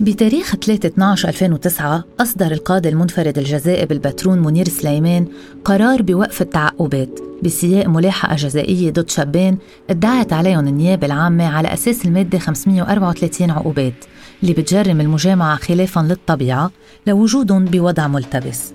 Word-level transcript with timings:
بتاريخ 0.00 0.54
3/12/2009 0.56 2.04
أصدر 2.20 2.52
القاضي 2.52 2.88
المنفرد 2.88 3.38
الجزائي 3.38 3.86
بالبترون 3.86 4.38
منير 4.38 4.68
سليمان 4.68 5.26
قرار 5.64 6.02
بوقف 6.02 6.42
التعقبات 6.42 7.20
بسياق 7.42 7.86
ملاحقة 7.86 8.36
جزائية 8.36 8.90
ضد 8.90 9.10
شابين 9.10 9.58
ادعت 9.90 10.32
عليهم 10.32 10.68
النيابة 10.68 11.06
العامة 11.06 11.46
على 11.46 11.72
أساس 11.74 12.06
المادة 12.06 12.38
534 12.38 13.50
عقوبات 13.50 13.94
اللي 14.42 14.52
بتجرم 14.52 15.00
المجامعة 15.00 15.56
خلافا 15.56 16.00
للطبيعة 16.00 16.70
لوجودهم 17.06 17.64
بوضع 17.64 18.08
ملتبس. 18.08 18.72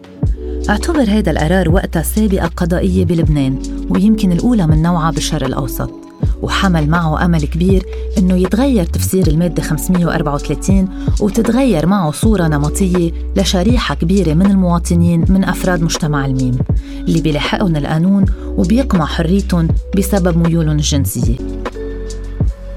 اعتبر 0.69 1.03
هذا 1.03 1.31
القرار 1.31 1.69
وقتها 1.69 2.01
سابقة 2.01 2.47
قضائية 2.47 3.05
بلبنان 3.05 3.59
ويمكن 3.89 4.31
الأولى 4.31 4.67
من 4.67 4.81
نوعها 4.81 5.11
بالشرق 5.11 5.47
الأوسط. 5.47 6.04
وحمل 6.41 6.89
معه 6.89 7.25
أمل 7.25 7.41
كبير 7.41 7.85
إنه 8.17 8.35
يتغير 8.37 8.83
تفسير 8.83 9.27
المادة 9.27 9.63
534 9.63 10.89
وتتغير 11.21 11.85
معه 11.85 12.11
صورة 12.11 12.47
نمطية 12.47 13.11
لشريحة 13.35 13.95
كبيرة 13.95 14.33
من 14.33 14.45
المواطنين 14.45 15.25
من 15.29 15.43
أفراد 15.43 15.81
مجتمع 15.81 16.25
الميم 16.25 16.57
اللي 16.97 17.21
بيلاحقهم 17.21 17.75
القانون 17.75 18.25
وبيقمع 18.57 19.05
حريتهم 19.05 19.67
بسبب 19.97 20.47
ميولهم 20.47 20.75
الجنسية. 20.75 21.35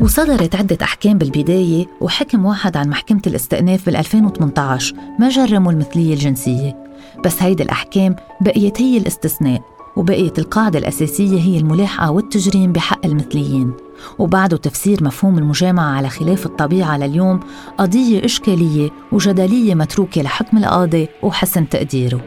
وصدرت 0.00 0.54
عدة 0.54 0.78
أحكام 0.82 1.18
بالبداية 1.18 1.86
وحكم 2.00 2.44
واحد 2.44 2.76
عن 2.76 2.88
محكمة 2.88 3.22
الاستئناف 3.26 3.86
بال 3.86 3.96
2018 3.96 4.94
ما 5.18 5.28
جرموا 5.28 5.72
المثلية 5.72 6.14
الجنسية 6.14 6.76
بس 7.24 7.42
هيدي 7.42 7.62
الأحكام 7.62 8.16
بقيت 8.40 8.80
هي 8.80 8.98
الاستثناء. 8.98 9.77
وبقيت 9.98 10.38
القاعدة 10.38 10.78
الأساسية 10.78 11.40
هي 11.40 11.58
الملاحقة 11.58 12.10
والتجريم 12.10 12.72
بحق 12.72 13.06
المثليين. 13.06 13.72
وبعده 14.18 14.56
تفسير 14.56 15.04
مفهوم 15.04 15.38
المجامعة 15.38 15.96
على 15.96 16.08
خلاف 16.08 16.46
الطبيعة 16.46 16.96
لليوم 16.98 17.40
قضية 17.78 18.24
إشكالية 18.24 18.90
وجدلية 19.12 19.74
متروكة 19.74 20.22
لحكم 20.22 20.58
القاضي 20.58 21.08
وحسن 21.22 21.68
تقديره. 21.68 22.20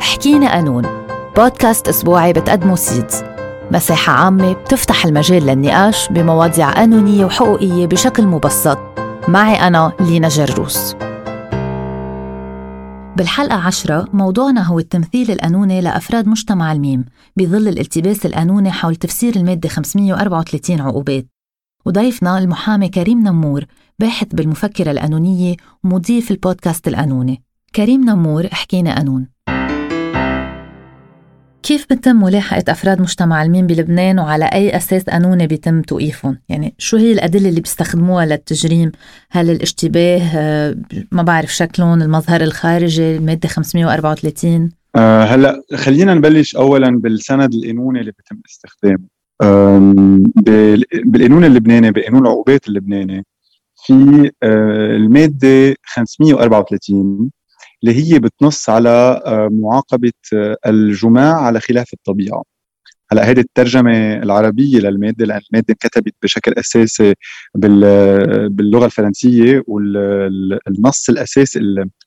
حكينا 0.00 0.52
قانون. 0.52 0.84
بودكاست 1.36 1.88
أسبوعي 1.88 2.32
بتقدمه 2.32 2.76
سيدز. 2.76 3.22
مساحة 3.70 4.12
عامة 4.12 4.52
بتفتح 4.52 5.06
المجال 5.06 5.46
للنقاش 5.46 6.08
بمواضيع 6.08 6.70
قانونية 6.70 7.24
وحقوقية 7.24 7.86
بشكل 7.86 8.26
مبسط. 8.26 8.78
معي 9.28 9.54
أنا 9.54 9.92
لينا 10.00 10.28
جروس. 10.28 10.96
بالحلقة 13.16 13.54
عشرة 13.54 14.08
موضوعنا 14.12 14.62
هو 14.62 14.78
التمثيل 14.78 15.30
القانوني 15.30 15.80
لأفراد 15.80 16.28
مجتمع 16.28 16.72
الميم 16.72 17.04
بظل 17.36 17.68
الالتباس 17.68 18.26
القانوني 18.26 18.70
حول 18.70 18.96
تفسير 18.96 19.36
المادة 19.36 19.68
534 19.68 20.80
عقوبات. 20.80 21.26
وضيفنا 21.86 22.38
المحامي 22.38 22.88
كريم 22.88 23.18
نمور 23.18 23.64
باحث 23.98 24.26
بالمفكرة 24.34 24.90
القانونية 24.90 25.56
ومضيف 25.84 26.30
البودكاست 26.30 26.88
القانوني 26.88 27.42
كريم 27.74 28.04
نمور 28.04 28.48
حكينا 28.52 28.94
قانون 28.94 29.33
كيف 31.74 31.86
بتم 31.90 32.16
ملاحقة 32.16 32.72
أفراد 32.72 33.00
مجتمع 33.00 33.42
الميم 33.42 33.66
بلبنان 33.66 34.18
وعلى 34.18 34.44
أي 34.44 34.76
أساس 34.76 35.02
قانوني 35.04 35.46
بيتم 35.46 35.82
توقيفهم؟ 35.82 36.38
يعني 36.48 36.74
شو 36.78 36.96
هي 36.96 37.12
الأدلة 37.12 37.48
اللي 37.48 37.60
بيستخدموها 37.60 38.26
للتجريم؟ 38.26 38.92
هل 39.30 39.50
الاشتباه 39.50 40.20
آه، 40.36 40.76
ما 41.12 41.22
بعرف 41.22 41.54
شكلهم 41.54 42.02
المظهر 42.02 42.40
الخارجي 42.40 43.16
المادة 43.16 43.48
534 43.48 44.70
أه 44.96 45.24
هلأ 45.24 45.62
خلينا 45.74 46.14
نبلش 46.14 46.56
اولا 46.56 47.00
بالسند 47.00 47.54
القانوني 47.54 48.00
اللي 48.00 48.12
بيتم 48.12 48.40
استخدامه 48.50 49.08
بالقانون 51.04 51.44
اللبناني 51.44 51.90
بقانون 51.90 52.22
العقوبات 52.22 52.68
اللبناني 52.68 53.26
في 53.86 54.30
أه 54.42 54.96
المادة 54.96 55.74
534 55.84 57.30
اللي 57.84 58.14
هي 58.14 58.18
بتنص 58.18 58.68
على 58.70 59.22
آه، 59.26 59.48
معاقبة 59.52 60.12
آه، 60.34 60.56
الجماع 60.66 61.40
على 61.40 61.60
خلاف 61.60 61.92
الطبيعة. 61.94 62.42
هلا 63.12 63.30
هذه 63.30 63.40
الترجمة 63.40 64.14
العربية 64.16 64.78
للمادة 64.78 65.26
لأن 65.26 65.40
المادة 65.52 65.66
انكتبت 65.70 66.14
بشكل 66.22 66.52
أساسي 66.52 67.14
باللغة 68.48 68.86
الفرنسية 68.86 69.62
والنص 69.66 71.08
الأساسي 71.10 71.58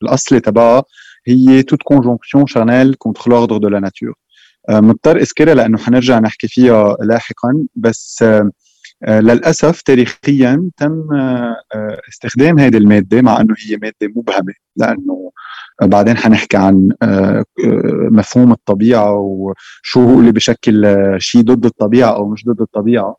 الأصلي 0.01 0.39
تبعها 0.39 0.83
هي 1.27 1.63
toute 1.63 1.83
conjonction 1.83 2.47
charnelle 2.47 2.93
contre 2.93 3.31
l'ordre 3.31 3.57
de 3.57 3.67
la 3.67 3.79
nature 3.79 4.13
مضطر 4.69 5.17
اذكرها 5.17 5.53
لأنه 5.55 5.77
حنرجع 5.77 6.19
نحكي 6.19 6.47
فيها 6.47 6.97
لاحقا 7.01 7.67
بس 7.75 8.19
آه، 8.23 8.51
للأسف 9.07 9.81
تاريخيا 9.81 10.69
تم 10.77 11.03
استخدام 12.09 12.59
هذه 12.59 12.77
المادة 12.77 13.21
مع 13.21 13.41
أنه 13.41 13.55
هي 13.67 13.77
مادة 13.77 14.13
مبهمة 14.15 14.53
لأنه 14.75 15.31
بعدين 15.81 16.17
حنحكي 16.17 16.57
عن 16.57 16.89
آه، 17.01 17.45
آه، 17.65 18.09
مفهوم 18.11 18.51
الطبيعة 18.51 19.13
وشو 19.13 20.03
هو 20.03 20.19
اللي 20.19 20.31
بشكل 20.31 20.85
آه، 20.85 21.17
شيء 21.17 21.41
ضد 21.41 21.65
الطبيعة 21.65 22.15
أو 22.15 22.29
مش 22.29 22.45
ضد 22.45 22.61
الطبيعة 22.61 23.15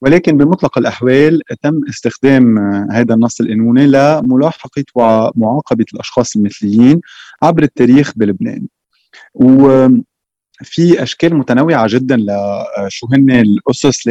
ولكن 0.00 0.36
بمطلق 0.36 0.78
الأحوال 0.78 1.42
تم 1.62 1.80
استخدام 1.88 2.58
هذا 2.90 3.14
النص 3.14 3.40
القانوني 3.40 3.86
لملاحقة 3.86 4.84
ومعاقبه 4.94 5.84
الأشخاص 5.94 6.36
المثليين 6.36 7.00
عبر 7.42 7.62
التاريخ 7.62 8.12
بلبنان. 8.16 8.66
في 10.62 11.02
أشكال 11.02 11.34
متنوعة 11.34 11.86
جدا 11.90 12.16
لشو 12.16 13.06
هن 13.12 13.30
الأسس 13.30 14.10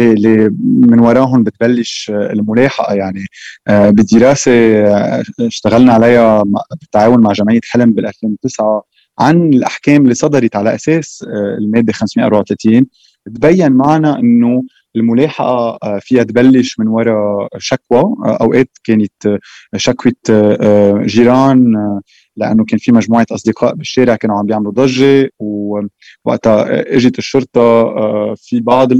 اللي 0.00 0.50
من 0.60 1.00
وراهم 1.00 1.44
بتبلش 1.44 2.10
الملاحقة. 2.10 2.94
يعني 2.94 3.26
آه، 3.68 3.90
بدراسة 3.90 4.52
آه، 4.52 5.22
اشتغلنا 5.40 5.92
عليها 5.92 6.44
بالتعاون 6.80 7.20
مع 7.20 7.32
جمعية 7.32 7.60
حلم 7.64 7.92
بال 7.92 8.06
2009 8.06 8.82
عن 9.18 9.48
الأحكام 9.54 10.02
اللي 10.02 10.14
صدرت 10.14 10.56
على 10.56 10.74
أساس 10.74 11.24
آه، 11.28 11.58
المادة 11.58 11.92
534 11.92 12.86
تبين 13.26 13.72
معنا 13.72 14.18
إنه 14.18 14.62
الملاحقة 14.96 15.78
فيها 16.00 16.22
تبلش 16.22 16.78
من 16.78 16.88
وراء 16.88 17.48
شكوى. 17.58 18.04
أوقات 18.40 18.70
كانت 18.84 19.38
شكوى 19.76 20.12
جيران 21.06 21.74
لأنه 22.36 22.64
كان 22.64 22.78
في 22.78 22.92
مجموعة 22.92 23.26
أصدقاء 23.30 23.74
بالشارع 23.74 24.16
كانوا 24.16 24.38
عم 24.38 24.46
بيعملوا 24.46 24.72
ضجة 24.72 25.30
ووقتها 25.38 26.96
إجت 26.96 27.18
الشرطة 27.18 27.60
آه، 27.60 28.34
في 28.38 28.60
بعض 28.60 28.92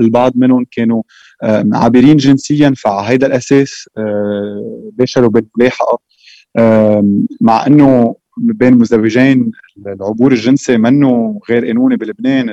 البعض 0.00 0.32
منهم 0.36 0.66
كانوا 0.70 1.02
آه، 1.42 1.64
عابرين 1.72 2.16
جنسيا 2.16 2.74
فعلى 2.76 3.14
هذا 3.14 3.26
الأساس 3.26 3.88
آه، 3.98 4.90
باشروا 4.92 5.30
بالملاحقة. 5.30 5.98
مع 7.40 7.66
إنه 7.66 8.14
بين 8.36 8.74
مزدوجين 8.74 9.52
العبور 9.86 10.32
الجنسي 10.32 10.76
منه 10.76 11.40
غير 11.50 11.66
قانوني 11.66 11.96
بلبنان 11.96 12.52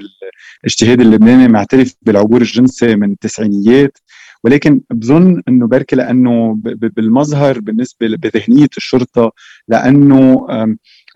الاجتهاد 0.63 1.01
اللبناني 1.01 1.47
معترف 1.47 1.95
بالعبور 2.01 2.41
الجنسي 2.41 2.95
من 2.95 3.11
التسعينيات. 3.11 3.97
ولكن 4.43 4.81
بظن 4.89 5.41
إنه 5.47 5.67
بركي 5.67 5.95
لأنه 5.95 6.59
بالمظهر 6.63 7.59
بالنسبة 7.59 8.07
بذهنية 8.07 8.69
الشرطة 8.77 9.31
لأنه 9.67 10.47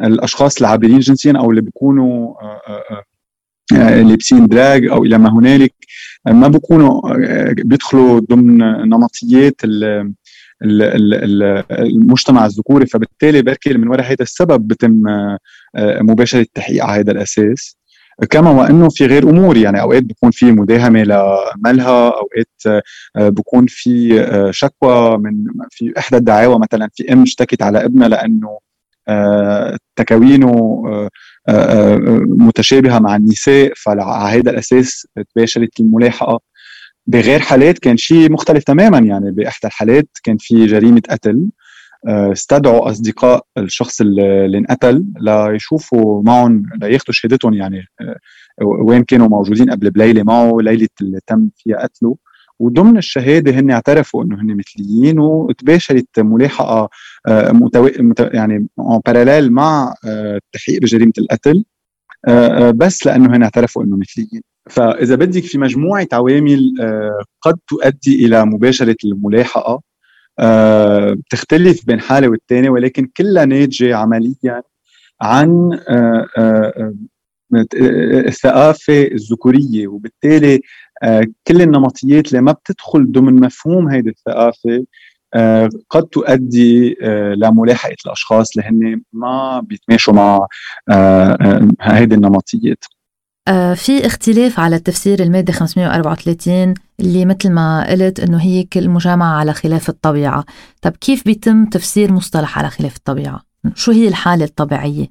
الأشخاص 0.03 0.61
العابرين 0.61 0.99
جنسيا 0.99 1.33
أو 1.37 1.51
اللي 1.51 1.61
بيكونوا 1.61 2.33
لابسين 3.71 4.47
دراج 4.47 4.85
أو 4.85 5.03
إلى 5.03 5.17
ما 5.17 5.33
هنالك 5.33 5.73
ما 6.27 6.47
بيكونوا 6.47 7.01
بيدخلوا 7.53 8.19
ضمن 8.19 8.57
نمطيات 8.89 9.61
المجتمع 10.63 12.45
الذكوري 12.45 12.85
فبالتالي 12.85 13.41
بركي 13.41 13.73
من 13.73 13.87
وراء 13.87 14.05
هذا 14.05 14.21
السبب 14.21 14.67
بتم 14.67 15.03
مباشرة 15.77 16.41
التحقيق 16.41 16.85
على 16.85 16.99
هذا 16.99 17.11
الأساس. 17.11 17.77
كما 18.29 18.49
وأنه 18.51 18.89
في 18.89 19.05
غير 19.05 19.29
أمور 19.29 19.57
يعني 19.57 19.81
أوقات 19.81 20.03
بكون 20.03 20.31
في 20.31 20.51
مداهمة 20.51 21.03
لمالها 21.03 22.07
أوقات 22.07 22.81
آه، 23.15 23.29
بكون 23.29 23.65
في 23.67 24.21
آه، 24.21 24.51
شكوى 24.51 25.17
من 25.17 25.45
في 25.69 25.93
إحدى 25.97 26.17
الدعاوى 26.17 26.59
مثلا 26.59 26.89
في 26.93 27.13
أم 27.13 27.21
اشتكت 27.21 27.61
على 27.61 27.85
ابنها 27.85 28.07
لأنه 28.07 28.59
آه، 29.07 29.77
تكوينه 29.95 30.83
متشابهة 32.27 32.99
مع 32.99 33.15
النساء 33.15 33.73
فعلى 33.75 34.01
هذا 34.01 34.51
الأساس 34.51 35.07
تباشرت 35.35 35.79
الملاحقة. 35.79 36.39
بغير 37.07 37.39
حالات 37.39 37.79
كان 37.79 37.97
شيء 37.97 38.31
مختلف 38.31 38.63
تماما 38.63 38.99
يعني 38.99 39.31
بأحدى 39.31 39.67
الحالات 39.67 40.07
كان 40.23 40.37
في 40.37 40.65
جريمة 40.65 41.01
قتل. 41.09 41.49
استدعوا 42.07 42.89
أصدقاء 42.89 43.45
الشخص 43.57 44.01
اللي 44.01 44.57
انقتل 44.57 45.05
ليشوفوا 45.19 46.23
معهم 46.23 46.63
لياخذوا 46.81 47.13
شهادتهم 47.13 47.53
يعني 47.53 47.85
آه، 48.01 48.15
وين 48.61 49.03
كانوا 49.03 49.27
موجودين 49.27 49.71
قبل 49.71 49.91
بليلة 49.91 50.23
معه 50.23 50.57
ليلة 50.61 50.87
اللي 51.01 51.19
تم 51.27 51.49
فيها 51.57 51.83
قتله. 51.83 52.17
وضمن 52.59 52.97
الشهادة 52.97 53.51
هن 53.51 53.71
اعترفوا 53.71 54.23
إنه 54.23 54.41
هن 54.41 54.57
مثليين 54.57 55.19
وتباشرت 55.19 56.19
ملاحقة 56.19 56.89
آه، 57.27 57.51
متو... 57.51 57.89
يعني 58.19 58.67
اون 58.79 58.99
باراليل 59.05 59.51
مع 59.51 59.93
آه، 60.07 60.37
التحقيق 60.37 60.81
بجريمة 60.81 61.13
القتل. 61.17 61.65
بس 62.75 63.05
لأنه 63.05 63.35
هن 63.35 63.43
اعترفوا 63.43 63.83
إنه 63.83 63.97
مثليين. 63.97 64.52
فإذا 64.69 65.15
بدك 65.15 65.43
في 65.43 65.57
مجموعة 65.57 66.07
عوامل 66.13 66.73
قد 67.41 67.57
تؤدي 67.67 68.25
إلى 68.25 68.45
مباشرة 68.45 68.95
الملاحقة 69.05 69.81
بتختلف 71.13 71.85
بين 71.85 71.99
حالة 71.99 72.27
والتانية 72.27 72.69
ولكن 72.69 73.09
كلها 73.17 73.45
ناتجة 73.45 73.95
عمليا 73.95 74.63
عن 75.21 75.79
الثقافة 78.27 79.03
الذكورية. 79.03 79.87
وبالتالي 79.87 80.61
كل 81.47 81.61
النمطيات 81.61 82.27
اللي 82.27 82.41
ما 82.41 82.51
بتدخل 82.51 83.11
ضمن 83.11 83.35
مفهوم 83.35 83.89
هيدي 83.89 84.09
الثقافة 84.09 84.85
آه، 85.35 85.69
قد 85.89 86.03
تؤدي 86.03 86.97
آه، 87.01 87.33
لملاحقه 87.33 87.95
الأشخاص 88.05 88.57
اللي 88.57 88.69
هن 88.69 89.01
ما 89.13 89.59
بيتماشوا 89.59 90.13
مع 90.13 90.47
آه، 90.89 91.67
هيدي 91.81 92.15
النمطيات. 92.15 92.83
في 93.75 94.05
اختلاف 94.05 94.59
على 94.59 94.79
تفسير 94.79 95.23
المادة 95.23 95.53
534 95.53 96.73
اللي 96.99 97.25
مثل 97.25 97.51
ما 97.51 97.89
قلت 97.89 98.19
إنه 98.19 98.41
هي 98.41 98.63
كل 98.63 98.89
مجامعة 98.89 99.39
على 99.39 99.53
خلاف 99.53 99.89
الطبيعة 99.89 100.45
طب 100.81 100.91
كيف 100.91 101.25
بيتم 101.25 101.65
تفسير 101.65 102.13
مصطلح 102.13 102.59
على 102.59 102.69
خلاف 102.69 102.95
الطبيعة؟ 102.95 103.41
شو 103.75 103.91
هي 103.91 104.07
الحالة 104.07 104.45
الطبيعية؟ 104.45 105.07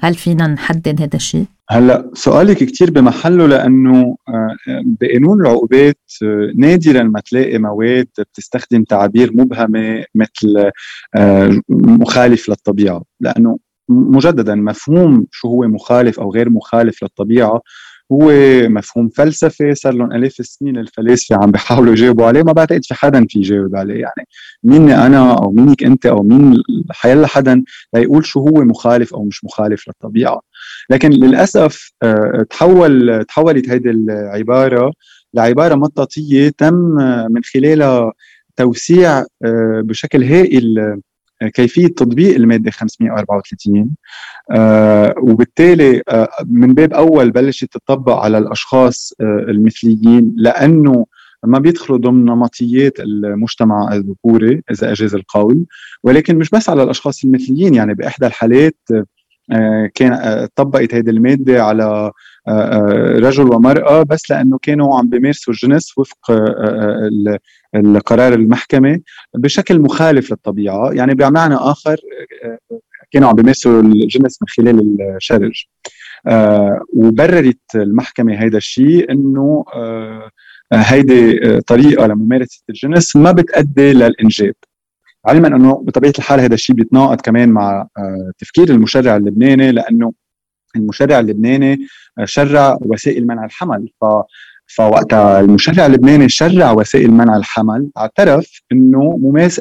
هل 0.00 0.14
فينا 0.14 0.46
نحدد 0.46 1.00
هذا 1.00 1.16
الشيء؟ 1.16 1.44
هلأ 1.70 2.10
سؤالك 2.14 2.56
كثير 2.56 2.90
بمحله 2.90 3.46
لأنه 3.46 4.16
آه، 4.28 4.56
بقانون 5.00 5.40
العقوبات 5.40 6.00
آه، 6.22 6.52
نادرا 6.56 7.02
ما 7.02 7.20
تلاقي 7.20 7.58
مواد 7.58 8.08
بتستخدم 8.18 8.84
تعابير 8.84 9.30
مبهمة 9.34 10.04
مثل 10.14 10.70
آه، 11.16 11.60
مخالف 11.68 12.48
للطبيعة 12.48 13.02
لأنه 13.20 13.58
مجددا 13.88 14.54
مفهوم 14.54 15.26
شو 15.30 15.48
هو 15.48 15.68
مخالف 15.68 16.20
أو 16.20 16.32
غير 16.32 16.50
مخالف 16.50 17.02
للطبيعة 17.02 17.60
هو 18.12 18.32
مفهوم 18.68 19.08
فلسفي 19.08 19.74
صار 19.74 19.94
لهم 19.94 20.12
ألاف 20.12 20.40
السنين 20.40 20.78
الفلاسفة 20.78 21.36
عم 21.36 21.50
بيحاولوا 21.50 21.92
يجاوبوا 21.92 22.26
عليه 22.26 22.42
ما 22.42 22.52
بعتقد 22.52 22.84
في 22.84 22.94
حدا 22.94 23.26
في 23.28 23.38
يجاوب 23.38 23.76
عليه. 23.76 23.94
يعني 24.00 24.28
ميني 24.64 25.06
أنا 25.06 25.32
أو 25.32 25.50
مينك 25.50 25.84
أنت 25.84 26.06
أو 26.06 26.22
مين 26.22 26.62
حيلا 26.90 27.26
حدا 27.26 27.64
ليقول 27.94 28.26
شو 28.26 28.40
هو 28.40 28.64
مخالف 28.64 29.14
أو 29.14 29.24
مش 29.24 29.44
مخالف 29.44 29.88
للطبيعة. 29.88 30.40
لكن 30.90 31.10
للأسف 31.10 31.92
آه، 32.02 32.46
تحول 32.50 33.24
تحولت 33.28 33.68
هيدي 33.68 33.90
العبارة 33.90 34.92
لعبارة 35.34 35.74
مطاطية 35.74 36.48
تم 36.58 36.74
من 37.30 37.40
خلالها 37.54 38.12
توسيع 38.56 39.18
آه، 39.20 39.82
بشكل 39.84 40.24
هائل 40.24 41.00
كيفية 41.54 41.86
تطبيق 41.86 42.34
المادة 42.34 42.70
534 42.70 43.90
آه 44.50 45.14
وبالتالي 45.18 46.02
آه 46.08 46.28
من 46.46 46.74
باب 46.74 46.92
أول 46.92 47.30
بلشت 47.30 47.72
تطبق 47.72 48.16
على 48.16 48.38
الأشخاص 48.38 49.12
آه 49.20 49.44
المثليين 49.48 50.34
لأنه 50.36 51.06
ما 51.46 51.58
بيدخلوا 51.58 51.98
ضمن 51.98 52.24
نمطيات 52.24 53.00
المجتمع 53.00 53.92
الذكوري 53.92 54.62
إذا 54.70 54.92
أجاز 54.92 55.14
القول 55.14 55.64
ولكن 56.02 56.36
مش 56.36 56.50
بس 56.50 56.68
على 56.68 56.82
الأشخاص 56.82 57.24
المثليين 57.24 57.74
يعني 57.74 57.94
بإحدى 57.94 58.26
الحالات 58.26 58.76
آه، 59.52 59.90
كان 59.94 60.12
آه، 60.12 60.48
طبقت 60.56 60.94
هيدي 60.94 61.10
المادة 61.10 61.64
على 61.64 62.12
رجل 63.18 63.54
ومرأة 63.54 64.02
بس 64.02 64.30
لأنه 64.30 64.58
كانوا 64.62 64.98
عم 64.98 65.08
بيمارسوا 65.08 65.52
الجنس 65.52 65.98
وفق 65.98 66.32
القرار 67.74 68.34
المحكمة 68.34 69.00
بشكل 69.34 69.78
مخالف 69.78 70.30
للطبيعة. 70.30 70.90
يعني 70.92 71.14
بمعنى 71.14 71.54
آخر 71.54 71.96
كانوا 73.10 73.28
عم 73.28 73.34
بيمارسوا 73.34 73.80
الجنس 73.82 74.38
من 74.42 74.48
خلال 74.48 74.96
الشرج. 75.16 75.64
وبررت 76.92 77.60
المحكمة 77.74 78.34
هيدا 78.42 78.58
الشيء 78.58 79.10
إنه 79.12 79.64
هيدي 80.72 81.60
طريقة 81.60 82.06
لممارسة 82.06 82.62
الجنس 82.70 83.16
ما 83.16 83.32
بتؤدي 83.32 83.92
للإنجاب. 83.92 84.54
علما 85.26 85.48
إنه 85.48 85.82
بطبيعة 85.82 86.12
الحال 86.18 86.40
هذا 86.40 86.54
الشيء 86.54 86.76
بيتناقض 86.76 87.20
كمان 87.20 87.48
مع 87.48 87.88
آه، 87.98 88.32
تفكير 88.38 88.68
المشرع 88.68 89.16
اللبناني 89.16 89.72
لأنه 89.72 90.12
المشرع 90.76 91.20
اللبناني 91.20 91.78
آه، 92.18 92.24
شرع 92.24 92.78
وسائل 92.80 93.26
منع 93.26 93.44
الحمل. 93.44 93.88
ف 94.00 94.04
فوقتها 94.66 95.40
المشرع 95.40 95.86
اللبناني 95.86 96.28
شرع 96.28 96.72
وسائل 96.72 97.10
منع 97.10 97.36
الحمل 97.36 97.90
اعترف 97.98 98.62
إنه 98.72 99.18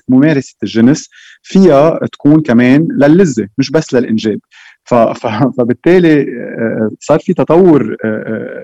ممارسة 0.09 0.55
الجنس 0.63 1.09
فيها 1.41 1.99
تكون 2.11 2.41
كمان 2.41 2.87
للذة 2.91 3.47
مش 3.57 3.71
بس 3.71 3.93
للإنجاب. 3.93 4.39
فبالتالي 5.57 6.21
آه، 6.21 6.89
صار 6.99 7.19
في 7.19 7.33
تطور 7.33 7.95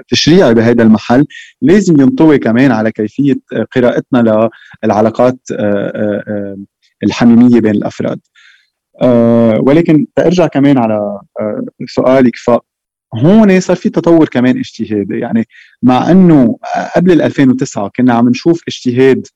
تشريعي 0.08 0.54
بهذا 0.54 0.84
المحل. 0.84 1.26
لازم 1.62 2.02
ينطوي 2.02 2.38
كمان 2.38 2.72
على 2.72 2.92
كيفية 2.92 3.36
قراءتنا 3.76 4.50
للعلاقات 4.84 5.40
الحميمية 7.04 7.60
بين 7.62 7.72
الأفراد. 7.76 8.20
أه 9.02 9.60
ولكن 9.62 10.06
ترجع 10.16 10.48
كمان 10.48 10.78
على 10.78 11.20
أه 11.40 11.66
سؤالك 11.88 12.36
فهون 12.36 13.60
صار 13.60 13.76
في 13.76 13.90
تطور 13.90 14.30
كمان 14.30 14.58
اجتهادي 14.58 15.20
يعني 15.20 15.48
مع 15.84 16.12
إنه 16.12 16.58
قبل 16.96 17.22
2009 17.22 17.92
كنا 17.96 18.14
عم 18.14 18.30
نشوف 18.30 18.64
اجتهاد 18.68 19.28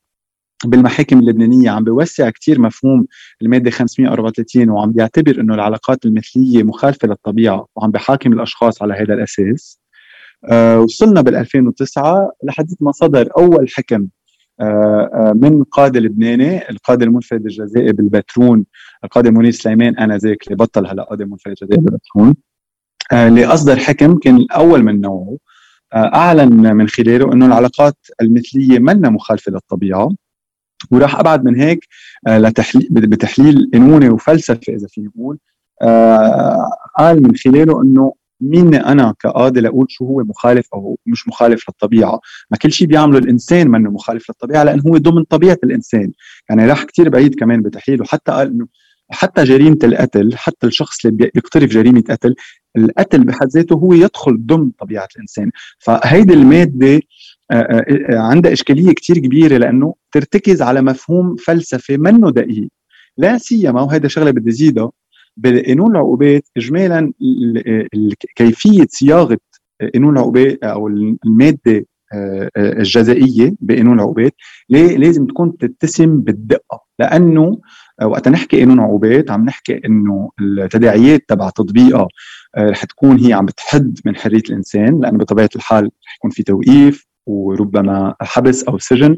بالمحاكم 0.64 1.18
اللبنانية 1.18 1.70
عم 1.70 1.84
بيوسع 1.84 2.30
كثير 2.30 2.60
مفهوم 2.60 3.06
المادة 3.42 3.70
534 3.70 4.70
وعم 4.70 4.92
بيعتبر 4.92 5.40
إنه 5.40 5.54
العلاقات 5.54 6.04
المثلية 6.04 6.62
مخالفة 6.62 7.08
للطبيعة 7.08 7.66
وعم 7.76 7.90
بحاكم 7.90 8.32
الأشخاص 8.32 8.82
على 8.82 8.94
هذا 8.94 9.14
الأساس. 9.14 9.78
أه 10.50 10.80
وصلنا 10.80 11.20
بال 11.20 11.36
2009 11.36 12.32
لحد 12.44 12.66
ما 12.80 12.92
صدر 12.92 13.28
أول 13.38 13.68
حكم 13.70 13.94
آه، 14.02 14.06
آه، 14.06 14.23
من 15.34 15.64
قاضي 15.64 16.00
لبناني 16.00 16.70
القاضي 16.70 17.04
المنفرد 17.04 17.46
الجزائي 17.46 17.92
بالبترون 17.92 18.64
القاضي 19.04 19.30
منير 19.30 19.52
سليمان 19.52 19.98
آنذاك 19.98 20.44
اللي 20.44 20.56
بطل 20.56 20.86
هلا 20.86 21.02
قاضي 21.02 21.24
منفرد 21.24 21.54
جزائي 21.54 21.80
بالبترون 21.80 22.34
آه، 23.12 23.28
اللي 23.28 23.44
اصدر 23.46 23.76
حكم 23.76 24.18
كان 24.18 24.36
الأول 24.36 24.82
من 24.82 25.00
نوعه. 25.00 25.38
أعلن 25.94 26.76
من 26.76 26.88
خلاله 26.88 27.32
إنه 27.32 27.46
العلاقات 27.46 27.96
المثلية 28.22 28.78
منا 28.78 29.10
مخالفة 29.10 29.52
للطبيعة. 29.52 30.10
وراح 30.90 31.18
أبعد 31.18 31.44
من 31.44 31.60
هيك 31.60 31.88
لتحليل 32.28 32.88
بتحليل 32.90 33.70
قانوني 33.72 34.08
وفلسفي 34.08 34.74
إذا 34.74 34.86
فينا 34.88 35.08
نقول. 35.08 35.38
قال 36.98 37.22
من 37.22 37.36
خلاله 37.36 37.82
إنه 37.82 38.12
مين 38.44 38.74
أنا 38.74 39.14
كقاضي 39.20 39.60
لأقول 39.60 39.86
شو 39.88 40.04
هو 40.06 40.24
مخالف 40.24 40.66
أو 40.74 40.98
مش 41.06 41.28
مخالف 41.28 41.64
للطبيعة؟ 41.68 42.20
ما 42.50 42.56
كل 42.58 42.72
شيء 42.72 42.88
بيعمله 42.88 43.18
الإنسان 43.18 43.68
منه 43.68 43.90
مخالف 43.90 44.30
للطبيعة 44.30 44.64
لأنه 44.64 44.82
هو 44.86 44.96
ضمن 44.96 45.24
طبيعة 45.24 45.58
الإنسان. 45.64 46.12
يعني 46.50 46.66
راح 46.66 46.84
كثير 46.84 47.08
بعيد 47.08 47.34
كمان 47.34 47.62
بتحليل 47.62 48.02
وحتى 48.02 48.32
قال 48.32 48.48
إنه 48.48 48.66
حتى 49.10 49.44
جريمة 49.44 49.78
القتل 49.84 50.36
حتى 50.36 50.66
الشخص 50.66 51.06
اللي 51.06 51.16
بيقترف 51.34 51.70
جريمة 51.70 52.02
قتل 52.10 52.34
القتل 52.76 53.24
بحد 53.24 53.48
ذاته 53.48 53.74
هو 53.74 53.94
يدخل 53.94 54.46
ضمن 54.46 54.70
طبيعة 54.70 55.08
الإنسان. 55.16 55.50
فهيدي 55.78 56.34
المادة 56.34 57.00
عندها 58.10 58.52
إشكالية 58.52 58.92
كثير 58.92 59.18
كبيرة 59.18 59.56
لأنه 59.56 59.94
ترتكز 60.12 60.62
على 60.62 60.82
مفهوم 60.82 61.36
فلسفي 61.36 61.96
منه 61.96 62.30
دقيق. 62.30 62.68
لا 63.18 63.38
سيما 63.38 63.82
وهذا 63.82 64.08
شغلة 64.08 64.30
بدي 64.30 64.50
زيدها 64.50 64.90
بقانون 65.36 65.90
العقوبات 65.90 66.48
اجمالا 66.56 67.12
كيفية 68.36 68.86
صياغة 68.88 69.38
قانون 69.94 70.14
العقوبات 70.14 70.64
أو 70.64 70.88
المادة 70.88 71.86
آه، 72.14 72.50
آه، 72.56 72.72
الجزائية 72.72 73.54
بقانون 73.60 73.94
العقوبات 73.94 74.34
لازم 74.68 75.26
تكون 75.26 75.58
تتسم 75.58 76.20
بالدقة. 76.20 76.80
لأنه 76.98 77.58
وقت 78.02 78.28
نحكي 78.28 78.60
قانون 78.60 78.80
عقوبات 78.80 79.30
عم 79.30 79.44
نحكي 79.44 79.80
إنه 79.86 80.30
التداعيات 80.40 81.24
تبع 81.28 81.50
تطبيقها 81.50 82.08
آه، 82.56 82.70
رح 82.70 82.84
تكون 82.84 83.18
هي 83.18 83.32
عم 83.32 83.46
بتحد 83.46 83.98
من 84.04 84.16
حرية 84.16 84.42
الإنسان 84.50 85.00
لأنه 85.00 85.18
بطبيعة 85.18 85.50
الحال 85.56 85.84
رح 85.84 86.16
يكون 86.16 86.30
في 86.30 86.42
توقيف 86.42 87.06
وربما 87.26 88.14
حبس 88.20 88.64
أو 88.64 88.78
سجن. 88.78 89.16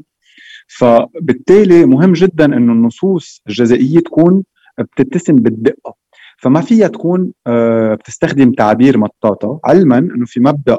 فبالتالي 0.68 1.86
مهم 1.86 2.12
جدا 2.12 2.44
إنه 2.44 2.72
النصوص 2.72 3.42
الجزائية 3.48 4.00
تكون 4.00 4.44
بتتسم 4.78 5.36
بالدقة. 5.36 6.05
فما 6.36 6.60
فيها 6.60 6.88
تكون 6.88 7.32
آه، 7.46 7.94
بتستخدم 7.94 8.52
تعابير 8.52 8.98
مطاطة. 8.98 9.60
علما 9.64 9.98
إنه 9.98 10.26
في 10.26 10.40
مبدأ 10.40 10.78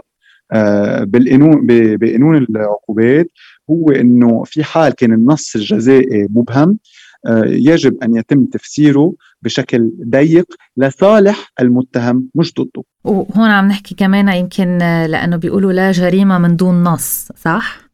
آه، 0.52 1.04
بالقانون 1.04 1.60
بقانون 1.70 2.38
العقوبات 2.38 3.28
هو 3.70 3.90
إنه 3.90 4.44
في 4.44 4.64
حال 4.64 4.94
كان 4.94 5.14
النص 5.14 5.56
الجزائي 5.56 6.28
مبهم 6.30 6.80
آه، 7.26 7.44
يجب 7.46 8.04
أن 8.04 8.16
يتم 8.16 8.46
تفسيره 8.46 9.14
بشكل 9.42 9.92
ضيق 10.10 10.46
لصالح 10.78 11.52
المتهم 11.60 12.30
مش 12.36 12.54
ضده. 12.54 12.84
وهون 13.04 13.50
عم 13.50 13.68
نحكي 13.68 13.96
كمان 13.96 14.30
يمكن 14.30 14.78
لأنه 14.78 15.38
بيقولوا 15.38 15.74
لا 15.74 15.92
جريمة 15.92 16.38
من 16.38 16.56
دون 16.56 16.84
نص 16.84 17.30
صح؟ 17.36 17.87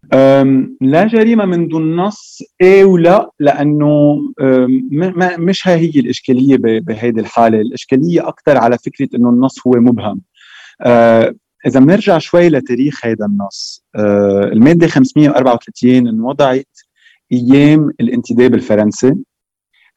لا 0.81 1.07
جريمة 1.07 1.45
من 1.45 1.67
دون 1.67 1.95
نص 1.95 2.39
إيه 2.61 2.85
ولا؟ 2.85 3.31
لأنه 3.39 4.17
مش 5.37 5.67
هاي 5.67 5.77
هي 5.95 5.99
الإشكالية 5.99 6.57
بهيدي 6.57 7.21
الحالة. 7.21 7.61
الإشكالية 7.61 8.27
أكثر 8.27 8.57
على 8.57 8.77
فكرة 8.77 9.09
أنه 9.15 9.29
النص 9.29 9.67
هو 9.67 9.71
مبهم. 9.71 10.21
أه، 10.81 11.35
إذا 11.67 11.79
بنرجع 11.79 12.17
شوي 12.17 12.49
لتاريخ 12.49 13.05
هذا 13.05 13.25
النص. 13.25 13.83
أه، 13.95 14.49
المادة 14.53 14.87
534 14.87 16.07
انوضعت 16.07 16.79
أيام 17.31 17.91
الانتداب 17.99 18.53
الفرنسي. 18.53 19.15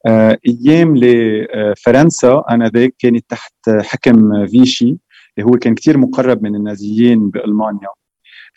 آه، 0.07 0.39
أيام 0.49 0.95
اللي 0.95 1.47
فرنسا 1.85 2.45
انذاك 2.51 2.95
كانت 2.99 3.25
تحت 3.29 3.55
حكم 3.81 4.47
فيشي 4.47 4.97
اللي 5.39 5.51
هو 5.51 5.51
كان 5.51 5.75
كثير 5.75 5.99
مقرب 5.99 6.43
من 6.43 6.55
النازيين 6.55 7.31
بألمانيا. 7.31 7.89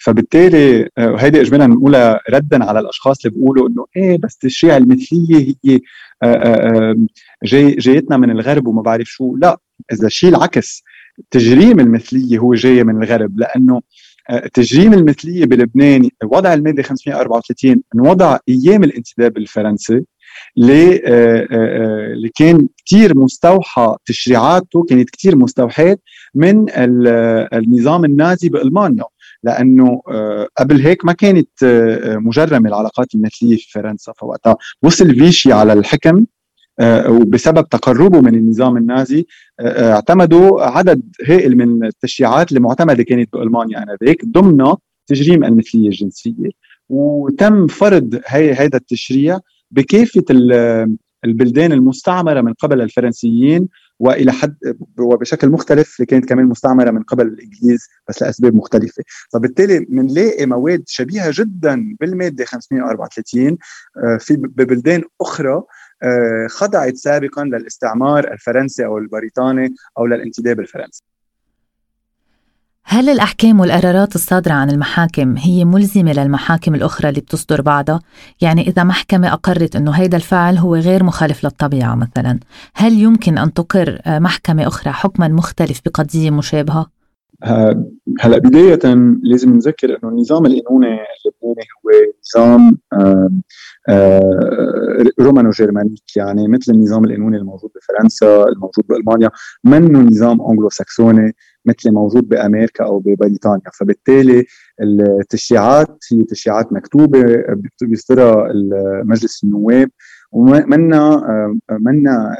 فبالتالي 0.04 0.90
وهيدي 1.00 1.42
اجمالا 1.42 1.68
نقولها 1.68 2.20
ردا 2.30 2.64
على 2.66 2.80
الأشخاص 2.80 3.26
اللي 3.26 3.38
بيقولوا 3.38 3.70
إنه 3.70 3.86
إيه 3.96 4.18
بس 4.18 4.38
تشريع 4.38 4.78
المثلية 4.78 5.56
هي 5.66 5.80
جاي 7.44 7.72
جايتنا 7.76 8.18
من 8.18 8.32
الغرب 8.32 8.68
وما 8.68 8.82
بعرف 8.82 9.08
شو. 9.08 9.36
لا 9.38 9.58
إذا 9.94 10.10
شيء 10.10 10.30
العكس 10.30 10.84
تجريم 11.32 11.80
المثلية 11.80 12.38
هو 12.38 12.54
جاي 12.54 12.84
من 12.84 13.04
الغرب 13.04 13.40
لأنه 13.40 13.82
تجريم 14.54 14.94
المثلية 14.94 15.46
بلبنان 15.46 16.10
وضع 16.24 16.54
الماده 16.54 16.84
534 16.84 17.82
انوضع 17.96 18.38
أيام 18.50 18.84
الانتداب 18.84 19.38
الفرنسي 19.38 20.02
اللي 20.58 21.02
اللي 22.14 22.30
كان 22.36 22.68
كثير 22.86 23.18
مستوحى 23.18 23.96
تشريعاته 24.06 24.84
كانت 24.84 25.10
كثير 25.10 25.36
مستوحاة 25.36 25.98
من 26.36 26.66
النظام 27.54 28.06
النازي 28.06 28.50
بألمانيا. 28.50 29.04
لأنه 29.44 30.02
قبل 30.58 30.82
هيك 30.82 31.06
ما 31.06 31.14
كانت 31.14 31.50
مجرمة 32.04 32.70
العلاقات 32.70 33.16
المثلية 33.16 33.56
في 33.56 33.72
فرنسا 33.72 34.14
فوقتها 34.18 34.58
وصل 34.82 35.16
فيشي 35.16 35.54
على 35.54 35.74
الحكم 35.74 36.26
وبسبب 37.08 37.70
تقربه 37.70 38.22
من 38.22 38.36
النظام 38.36 38.78
النازي 38.78 39.26
اعتمدوا 39.62 40.62
عدد 40.62 41.02
هائل 41.28 41.58
من 41.58 41.86
التشريعات 41.86 42.52
المعتمده 42.52 43.04
كانت 43.04 43.34
بألمانيا 43.34 43.84
آنذاك 43.84 44.26
ضمنها 44.26 44.78
تجريم 45.08 45.44
المثلية 45.44 45.88
الجنسية. 45.88 46.50
وتم 46.90 47.68
فرض 47.68 48.20
هي 48.26 48.54
هذا 48.54 48.78
التشريع 48.78 49.40
بكافة 49.72 50.24
البلدان 51.26 51.72
المستعمرة 51.72 52.42
من 52.42 52.54
قبل 52.54 52.82
الفرنسيين 52.82 53.68
وإلى 54.00 54.32
حد 54.32 54.56
وبشكل 55.00 55.50
مختلف 55.50 55.96
اللي 56.00 56.06
كانت 56.06 56.30
كمان 56.30 56.46
مستعمره 56.46 56.92
من 56.92 57.04
قبل 57.04 57.28
الإنجليز 57.28 57.88
بس 58.10 58.22
لأسباب 58.22 58.56
مختلفة، 58.56 59.04
فبالتالي 59.34 59.80
بنلاقي 59.80 60.46
مواد 60.46 60.84
شبيهة 60.88 61.32
جدا 61.34 61.96
بالمادة 62.00 62.46
534 62.46 63.58
في 64.20 64.36
ببلدان 64.36 65.04
أخرى 65.22 65.64
خضعت 66.50 66.96
سابقا 66.96 67.44
للاستعمار 67.44 68.32
الفرنسي 68.32 68.86
أو 68.86 68.98
البريطاني 68.98 69.76
أو 69.98 70.06
للانتداب 70.06 70.60
الفرنسي. 70.60 71.04
هل 72.86 73.10
الأحكام 73.10 73.60
والقرارات 73.60 74.16
الصادرة 74.16 74.54
عن 74.54 74.70
المحاكم 74.70 75.38
هي 75.38 75.66
ملزمة 75.66 76.14
للمحاكم 76.14 76.76
الأخرى 76.76 77.10
اللي 77.10 77.22
بتصدر 77.22 77.62
بعدها؟ 77.62 78.00
يعني 78.42 78.68
إذا 78.68 78.84
محكمة 78.84 79.34
أقرت 79.34 79.76
أنه 79.76 79.92
هيدا 79.92 80.18
الفعل 80.18 80.58
هو 80.58 80.76
غير 80.76 81.04
مخالف 81.04 81.44
للطبيعة 81.44 81.96
مثلا 81.96 82.40
هل 82.76 82.94
يمكن 83.02 83.38
أن 83.38 83.54
تقر 83.54 84.00
محكمة 84.08 84.68
أخرى 84.68 84.94
حكما 84.94 85.28
مختلف 85.28 85.82
بقضية 85.86 86.32
مشابهة؟ 86.32 86.88
هلأ 88.20 88.38
بداية 88.38 88.80
لازم 89.24 89.56
نذكر 89.56 89.90
إنه 89.90 90.12
النظام 90.12 90.46
القانوني 90.46 90.88
اللبناني 90.88 91.68
هو 91.86 91.90
نظام 92.26 92.78
romano-germanique 95.20 96.18
يعني 96.18 96.48
مثل 96.48 96.72
النظام 96.72 97.06
القانوني 97.06 97.38
الموجود 97.38 97.70
بفرنسا 97.76 98.44
الموجود 98.44 98.86
بألمانيا 98.90 99.30
منه 99.64 100.00
نظام 100.00 100.42
أنجلو 100.42 100.70
ساكسوني 100.70 101.36
مثل 101.66 101.92
موجود 101.92 102.30
بأمريكا 102.30 102.84
أو 102.86 103.00
ببريطانيا. 103.00 103.72
فبالتالي 103.80 104.46
التشريعات 104.82 106.06
هي 106.12 106.24
تشريعات 106.24 106.74
مكتوبة 106.74 107.44
بيصدرها 107.82 108.54
مجلس 109.04 109.44
النواب 109.44 109.90
ومنا 110.32 111.24
منا 111.72 112.36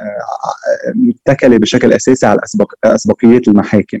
متكلة 0.94 1.58
بشكل 1.58 1.92
أساسي 1.92 2.26
على 2.26 2.40
أسبقيات 2.84 3.48
المحاكم. 3.48 3.98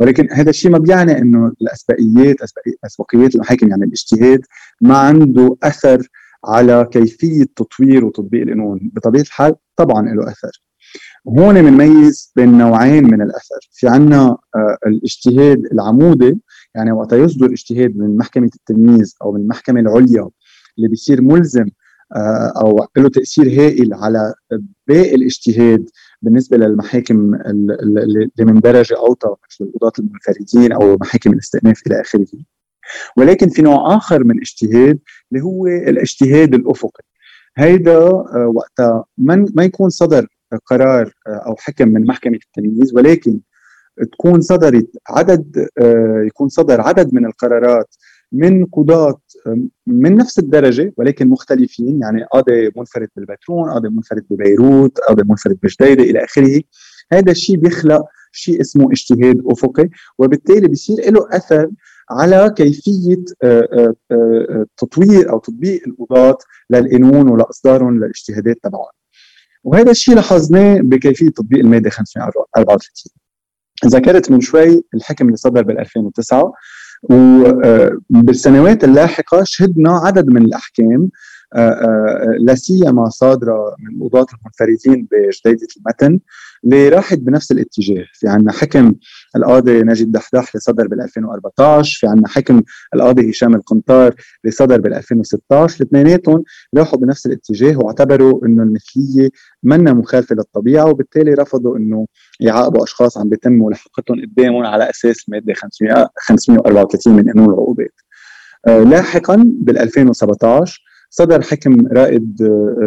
ولكن 0.00 0.28
هذا 0.32 0.50
الشيء 0.50 0.70
ما 0.70 0.78
بيعني 0.78 1.18
إنه 1.18 1.52
الأسبقيات 1.62 2.36
أسبقيات 2.84 3.34
المحاكم 3.34 3.68
يعني 3.68 3.84
الاجتهاد 3.84 4.40
ما 4.80 4.98
عنده 4.98 5.56
أثر 5.62 6.08
على 6.44 6.88
كيفية 6.92 7.44
تطوير 7.56 8.04
وتطبيق 8.04 8.42
القانون. 8.42 8.90
بطبيعة 8.94 9.22
الحال 9.22 9.54
طبعا 9.76 10.14
له 10.14 10.30
أثر. 10.30 10.62
هون 11.26 11.62
بنميز 11.62 12.32
بين 12.36 12.58
نوعين 12.58 13.04
من 13.04 13.22
الأثر. 13.22 13.68
في 13.72 13.88
عنا 13.88 14.36
آه 14.56 14.78
الاجتهاد 14.86 15.66
العمودي 15.72 16.38
يعني 16.74 16.92
وقت 16.92 17.12
يصدر 17.12 17.46
اجتهاد 17.46 17.96
من 17.96 18.16
محكمة 18.16 18.50
التمييز 18.54 19.14
أو 19.22 19.32
من 19.32 19.40
المحكمة 19.40 19.80
العليا 19.80 20.28
اللي 20.78 20.88
بيصير 20.88 21.22
ملزم 21.22 21.66
آه 22.16 22.52
أو 22.60 22.86
له 22.96 23.08
تأثير 23.08 23.46
هائل 23.48 23.94
على 23.94 24.34
باقي 24.88 25.14
الاجتهاد 25.14 25.90
بالنسبة 26.22 26.56
للمحاكم 26.56 27.34
اللي 27.34 28.30
من 28.44 28.60
درجة 28.60 28.96
أوطى 28.96 29.28
مثل 29.28 29.70
القضاة 29.70 29.92
المنفردين 29.98 30.72
أو 30.72 30.96
محاكم 31.00 31.32
الاستئناف 31.32 31.82
إلى 31.86 32.00
آخره. 32.00 32.26
ولكن 33.16 33.48
في 33.48 33.62
نوع 33.62 33.96
آخر 33.96 34.24
من 34.24 34.40
اجتهاد 34.40 34.98
اللي 35.32 35.44
هو 35.44 35.66
الاجتهاد 35.66 36.54
الأفقي. 36.54 37.04
هيدا 37.56 37.98
وقتها 38.54 39.04
ما 39.18 39.64
يكون 39.64 39.88
صدر 39.90 40.26
قرار 40.66 41.12
أو 41.26 41.56
حكم 41.56 41.88
من 41.88 42.06
محكمة 42.06 42.38
التمييز 42.46 42.94
ولكن 42.94 43.40
تكون 44.12 44.40
صدرت 44.40 44.90
عدد 45.08 45.68
يكون 46.26 46.48
صدر 46.48 46.80
عدد 46.80 47.14
من 47.14 47.26
القرارات 47.26 47.94
من 48.32 48.64
قضاة 48.64 49.20
من 49.86 50.14
نفس 50.14 50.38
الدرجة 50.38 50.92
ولكن 50.96 51.28
مختلفين 51.28 52.00
يعني 52.02 52.24
قاضي 52.24 52.70
منفرد 52.76 53.08
بالبترون 53.16 53.70
قاضي 53.70 53.88
منفرد 53.88 54.24
ببيروت 54.30 54.98
قاضي 54.98 55.22
منفرد 55.26 55.58
بجديدة 55.62 56.02
إلى 56.02 56.24
آخره. 56.24 56.60
هذا 57.12 57.32
الشيء 57.32 57.56
بيخلق 57.56 58.04
شيء 58.32 58.60
اسمه 58.60 58.92
اجتهاد 58.92 59.42
أفقي 59.46 59.88
وبالتالي 60.18 60.68
بيصير 60.68 61.12
له 61.12 61.28
أثر 61.30 61.70
على 62.10 62.54
كيفية 62.56 63.24
تطوير 64.76 65.30
أو 65.30 65.38
تطبيق 65.38 65.82
القضاة 65.86 66.38
للقانون 66.70 67.28
ولإصدارهم 67.28 67.98
للاجتهادات 67.98 68.58
تبعهم. 68.62 68.97
وهذا 69.64 69.90
الشيء 69.90 70.14
لاحظناه 70.14 70.80
بكيفية 70.80 71.28
تطبيق 71.28 71.58
المادة 71.60 71.90
534 71.90 73.12
ذكرت 73.86 74.30
من 74.30 74.40
شوي 74.40 74.82
الحكم 74.94 75.26
اللي 75.26 75.36
صدر 75.36 75.62
بال 75.62 75.78
2009 75.78 76.52
وبالسنوات 78.10 78.84
اللاحقة 78.84 79.42
شهدنا 79.44 79.98
عدد 79.98 80.26
من 80.26 80.42
الأحكام 80.44 81.08
لا 82.40 82.54
سيما 82.54 83.08
صادرة 83.08 83.76
من 83.78 84.08
قضاة 84.08 84.26
المنفردين 84.34 85.08
بجديدة 85.10 85.66
المتن 85.76 86.20
اللي 86.64 86.88
راحت 86.88 87.18
بنفس 87.18 87.52
الاتجاه، 87.52 88.04
في 88.12 88.28
عنا 88.28 88.52
حكم 88.52 88.92
القاضي 89.36 89.82
نجيب 89.82 90.12
دحدح 90.12 90.48
اللي 90.48 90.60
صدر 90.60 90.88
بال 90.88 91.00
2014 91.00 91.98
في 92.00 92.06
عنا 92.06 92.28
حكم 92.28 92.62
القاضي 92.94 93.30
هشام 93.30 93.54
القنطار 93.54 94.14
اللي 94.44 94.52
صدر 94.52 94.80
بال 94.80 94.94
2016 94.94 95.76
الاثنيناتهم 95.80 96.44
راحوا 96.76 96.98
بنفس 96.98 97.26
الاتجاه 97.26 97.78
واعتبروا 97.78 98.46
إنه 98.46 98.62
المثلية 98.62 99.30
منا 99.62 99.92
مخالفة 99.92 100.34
للطبيعة 100.36 100.86
وبالتالي 100.90 101.34
رفضوا 101.34 101.76
إنه 101.76 102.06
يعاقبوا 102.40 102.84
أشخاص 102.84 103.18
عم 103.18 103.28
بيتم 103.28 103.52
ملاحقتهم 103.52 104.20
قدامهم 104.22 104.66
على 104.66 104.90
أساس 104.90 105.24
الماده 105.28 105.54
534 105.54 107.16
من 107.16 107.28
قانون 107.32 107.46
العقوبات. 107.46 107.94
آه 108.68 108.82
لاحقا 108.82 109.44
بال 109.46 109.78
2017 109.78 110.82
صدر 111.10 111.42
حكم 111.42 111.86
رائد 111.86 112.36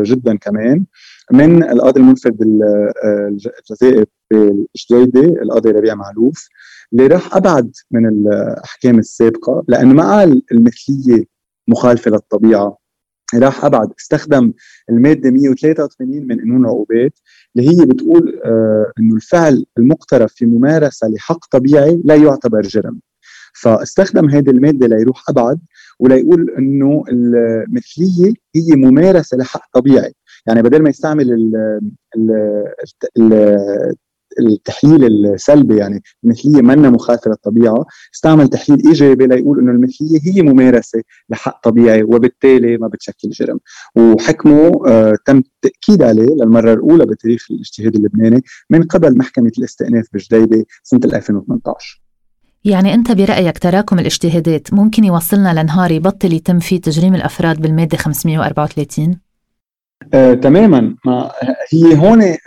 جدا 0.03 0.37
كمان 0.37 0.85
من 1.31 1.63
القاضي 1.63 1.99
المنفرد 1.99 2.37
الجزائري 3.05 4.05
بالجديدة 4.31 5.41
القاضي 5.41 5.71
ربيع 5.71 5.95
معلوف 5.95 6.47
اللي 6.93 7.07
راح 7.07 7.35
أبعد 7.35 7.71
من 7.91 8.07
الأحكام 8.07 8.99
السابقة 8.99 9.63
لأنه 9.67 9.93
ما 9.93 10.11
قال 10.17 10.41
المثلية 10.51 11.25
مخالفة 11.67 12.11
للطبيعة. 12.11 12.77
راح 13.35 13.65
أبعد 13.65 13.89
استخدم 13.99 14.53
المادة 14.89 15.31
183 15.31 16.27
من 16.27 16.39
قانون 16.39 16.61
العقوبات 16.61 17.19
اللي 17.55 17.69
هي 17.69 17.85
بتقول 17.85 18.41
آه 18.45 18.91
إنه 18.99 19.15
الفعل 19.15 19.65
المقترف 19.77 20.33
في 20.33 20.45
ممارسة 20.45 21.07
لحق 21.07 21.45
طبيعي 21.51 22.01
لا 22.05 22.15
يعتبر 22.15 22.61
جرم. 22.61 22.99
فاستخدم 23.53 24.29
هذه 24.29 24.49
المادة 24.49 24.87
ليروح 24.87 25.23
أبعد 25.29 25.59
وليقول 26.01 26.55
إنه 26.57 27.03
المثلية 27.09 28.33
هي 28.55 28.75
ممارسة 28.75 29.37
لحق 29.37 29.61
طبيعي. 29.73 30.13
يعني 30.47 30.61
بدل 30.61 30.83
ما 30.83 30.89
يستعمل 30.89 31.31
ال 31.31 31.55
ال 32.17 32.31
ال 33.17 33.33
التحليل 34.39 35.03
السلبي 35.05 35.77
يعني 35.77 36.01
المثلية 36.23 36.61
منا 36.61 36.89
مخالفه 36.89 37.29
للطبيعه 37.31 37.85
استعمل 38.15 38.47
تحليل 38.47 38.87
إيجابي 38.87 39.27
ليقول 39.27 39.59
إنه 39.59 39.71
المثلية 39.71 40.19
هي 40.23 40.41
ممارسة 40.41 41.01
لحق 41.29 41.63
طبيعي 41.63 42.03
وبالتالي 42.03 42.77
ما 42.77 42.87
بتشكل 42.87 43.29
جرم. 43.29 43.59
وحكمه 43.95 44.71
آه 44.87 45.15
تم 45.25 45.37
التأكيد 45.37 46.03
عليه 46.03 46.35
للمرة 46.35 46.73
الأولى 46.73 47.05
بتاريخ 47.05 47.45
الاجتهاد 47.51 47.95
اللبناني 47.95 48.41
من 48.69 48.83
قبل 48.83 49.17
محكمة 49.17 49.51
الاستئناف 49.57 50.05
بجديدة 50.13 50.65
سنة 50.83 51.01
2018 51.05 52.00
يعني 52.65 52.93
أنت 52.93 53.11
برأيك 53.11 53.59
تراكم 53.59 53.99
الاجتهادات 53.99 54.73
ممكن 54.73 55.03
يوصلنا 55.03 55.61
لنهار 55.61 55.91
يبطل 55.91 56.33
يتم 56.33 56.59
فيه 56.59 56.81
تجريم 56.81 57.15
الأفراد 57.15 57.61
بالمادة 57.61 57.97
534 57.97 59.19
آه، 60.13 60.33
تماما. 60.33 60.95
ما 61.05 61.31
هي 61.73 61.97
هون 61.97 62.21
آه، 62.21 62.37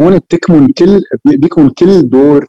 هون 0.00 0.18
بتكمن 0.18 0.72
كل 0.72 1.02
بيكمن 1.24 1.70
كل 1.70 2.08
دور 2.08 2.46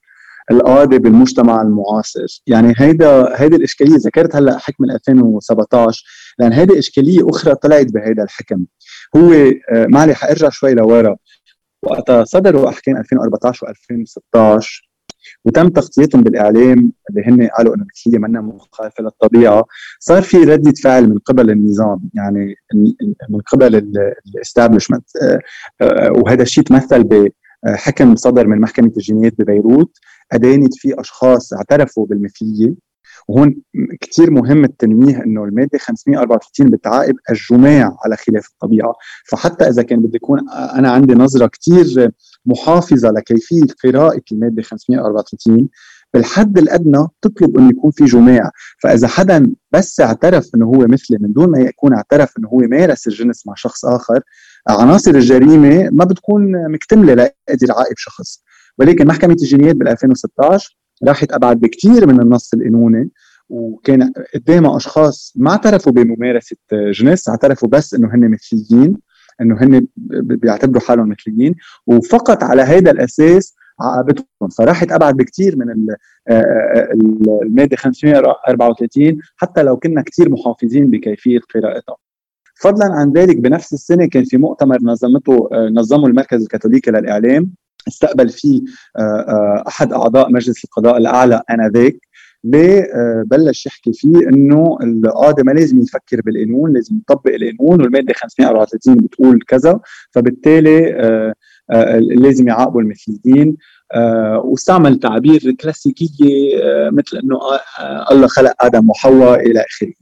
القاضي 0.51 0.99
بالمجتمع 0.99 1.61
المعاصر 1.61 2.41
يعني 2.47 2.73
هيدا 2.77 3.41
هيدي 3.41 3.55
الإشكالية 3.55 3.95
ذكرت 3.95 4.35
هلأ 4.35 4.57
حكم 4.57 4.83
2017 4.83 6.03
لأن 6.39 6.53
هيدي 6.53 6.79
إشكالية 6.79 7.29
أخرى 7.29 7.55
طلعت 7.55 7.85
بهيدا 7.85 8.23
الحكم. 8.23 8.65
هو 9.15 9.33
آه، 9.33 9.85
معلي 9.89 10.15
حأرجع 10.15 10.49
شوي 10.49 10.73
لورا. 10.73 11.15
وقتها 11.83 12.23
صدروا 12.23 12.69
احكام 12.69 12.97
2014 12.97 13.67
و2016 13.67 14.88
وتم 15.45 15.69
تغطيتهم 15.69 16.23
بالإعلام 16.23 16.91
اللي 17.09 17.23
هن 17.25 17.47
قالوا 17.57 17.75
إنه 17.75 17.85
هي 18.07 18.19
منا 18.19 18.41
مخالفه 18.41 19.03
للطبيعة. 19.03 19.65
صار 19.99 20.21
في 20.21 20.37
ردة 20.37 20.73
فعل 20.83 21.09
من 21.09 21.17
قبل 21.17 21.49
النظام 21.49 22.09
يعني 22.13 22.55
من 23.29 23.39
قبل 23.39 23.75
الاستابلشمنت 24.35 25.05
آه، 25.21 25.39
آه، 25.81 26.11
وهذا 26.11 26.43
الشيء 26.43 26.63
تمثل 26.63 27.03
بحكم 27.03 28.15
صدر 28.15 28.47
من 28.47 28.61
محكمة 28.61 28.91
الجنايات 28.97 29.33
ببيروت. 29.39 29.97
أدانت 30.31 30.73
فيه 30.75 30.93
أشخاص 30.99 31.53
اعترفوا 31.53 32.05
بالمثلية. 32.05 32.88
وهون 33.27 33.55
كثير 34.01 34.31
مهم 34.31 34.63
التنويه 34.63 35.23
إنه 35.23 35.43
المادة 35.43 35.77
534 35.79 36.69
بتعاقب 36.69 37.15
الجماع 37.29 37.97
على 38.05 38.17
خلاف 38.17 38.47
الطبيعة. 38.47 38.93
فحتى 39.29 39.69
إذا 39.69 39.83
كان 39.83 39.99
بدي 39.99 40.15
يكون 40.15 40.49
أنا 40.49 40.91
عندي 40.91 41.13
نظرة 41.13 41.47
كثير 41.47 42.11
محافظة 42.45 43.09
لكيفية 43.09 43.65
قراءة 43.83 44.21
المادة 44.31 44.61
534 44.61 45.69
بالحد 46.13 46.57
الأدنى 46.57 47.07
تطلب 47.21 47.57
إنه 47.57 47.69
يكون 47.69 47.91
في 47.91 48.05
جماع. 48.05 48.51
فإذا 48.83 49.07
حدا 49.07 49.53
بس 49.71 49.99
اعترف 49.99 50.49
إنه 50.55 50.65
هو 50.65 50.87
مثلي 50.87 51.17
من 51.21 51.33
دون 51.33 51.51
ما 51.51 51.59
يكون 51.59 51.93
اعترف 51.93 52.33
إنه 52.39 52.47
هو 52.47 52.57
مارس 52.57 53.07
الجنس 53.07 53.47
مع 53.47 53.53
شخص 53.55 53.85
آخر 53.85 54.19
عناصر 54.69 55.11
الجريمة 55.11 55.89
ما 55.91 56.05
بتكون 56.05 56.71
مكتملة 56.71 57.13
لقدر 57.13 57.73
عائب 57.77 57.97
شخص. 57.97 58.43
ولكن 58.77 59.07
محكمة 59.07 59.33
الجنايات 59.33 59.75
بال 59.75 59.87
2016 59.87 60.78
راحت 61.07 61.31
ابعد 61.31 61.59
بكثير 61.59 62.07
من 62.07 62.21
النص 62.21 62.53
القانوني 62.53 63.09
وكان 63.49 64.11
قدامها 64.35 64.77
أشخاص 64.77 65.33
ما 65.35 65.51
اعترفوا 65.51 65.91
بممارسة 65.91 66.57
جنس 66.73 67.29
اعترفوا 67.29 67.69
بس 67.69 67.93
إنه 67.93 68.15
هن 68.15 68.31
مثليين 68.31 68.97
إنه 69.41 69.57
هن 69.61 69.87
بيعتبروا 70.21 70.81
حالهم 70.81 71.09
مثليين 71.09 71.55
وفقط 71.87 72.43
على 72.43 72.61
هذا 72.61 72.91
الأساس 72.91 73.55
عاقبتهم 73.81 74.49
فراحت 74.57 74.91
ابعد 74.91 75.17
بكثير 75.17 75.55
من 75.57 75.95
المادة 77.41 77.77
534 77.77 79.17
حتى 79.35 79.63
لو 79.63 79.77
كنا 79.77 80.01
كثير 80.01 80.29
محافظين 80.29 80.89
بكيفية 80.89 81.39
قراءتها. 81.55 81.95
فضلا 82.55 82.85
عن 82.85 83.11
ذلك 83.11 83.37
بنفس 83.37 83.73
السنة 83.73 84.05
كان 84.05 84.23
في 84.23 84.37
مؤتمر 84.37 84.77
نظمته 84.83 85.49
نظمه 85.53 86.07
المركز 86.07 86.41
الكاثوليكي 86.41 86.91
للإعلام. 86.91 87.51
أستقبل 87.89 88.29
فيه 88.29 88.61
أحد 89.67 89.93
أعضاء 89.93 90.31
مجلس 90.31 90.63
القضاء 90.63 90.97
الأعلى 90.97 91.41
آنذاك. 91.51 91.97
ليه؟ 92.43 92.87
بلش 93.25 93.65
يحكي 93.65 93.93
فيه 93.93 94.29
إنه 94.29 94.77
القاضي 94.83 95.43
ما 95.43 95.51
لازم 95.51 95.81
يفكر 95.81 96.21
بالقانون 96.21 96.73
لازم 96.73 96.97
يطبق 96.97 97.31
القانون 97.33 97.81
والمادة 97.81 98.13
534 98.13 98.95
بتقول 98.95 99.39
كذا. 99.47 99.79
فبالتالي 100.11 101.33
لازم 101.99 102.47
يعاقبوا 102.47 102.81
المثليين. 102.81 103.57
واستعمل 104.43 104.99
تعابير 104.99 105.51
كلاسيكية 105.51 106.59
مثل 106.91 107.17
إنه 107.17 107.39
الله 108.11 108.27
خلق 108.27 108.53
آدم 108.65 108.89
وحواء 108.89 109.39
إلى 109.39 109.63
آخره. 109.69 109.93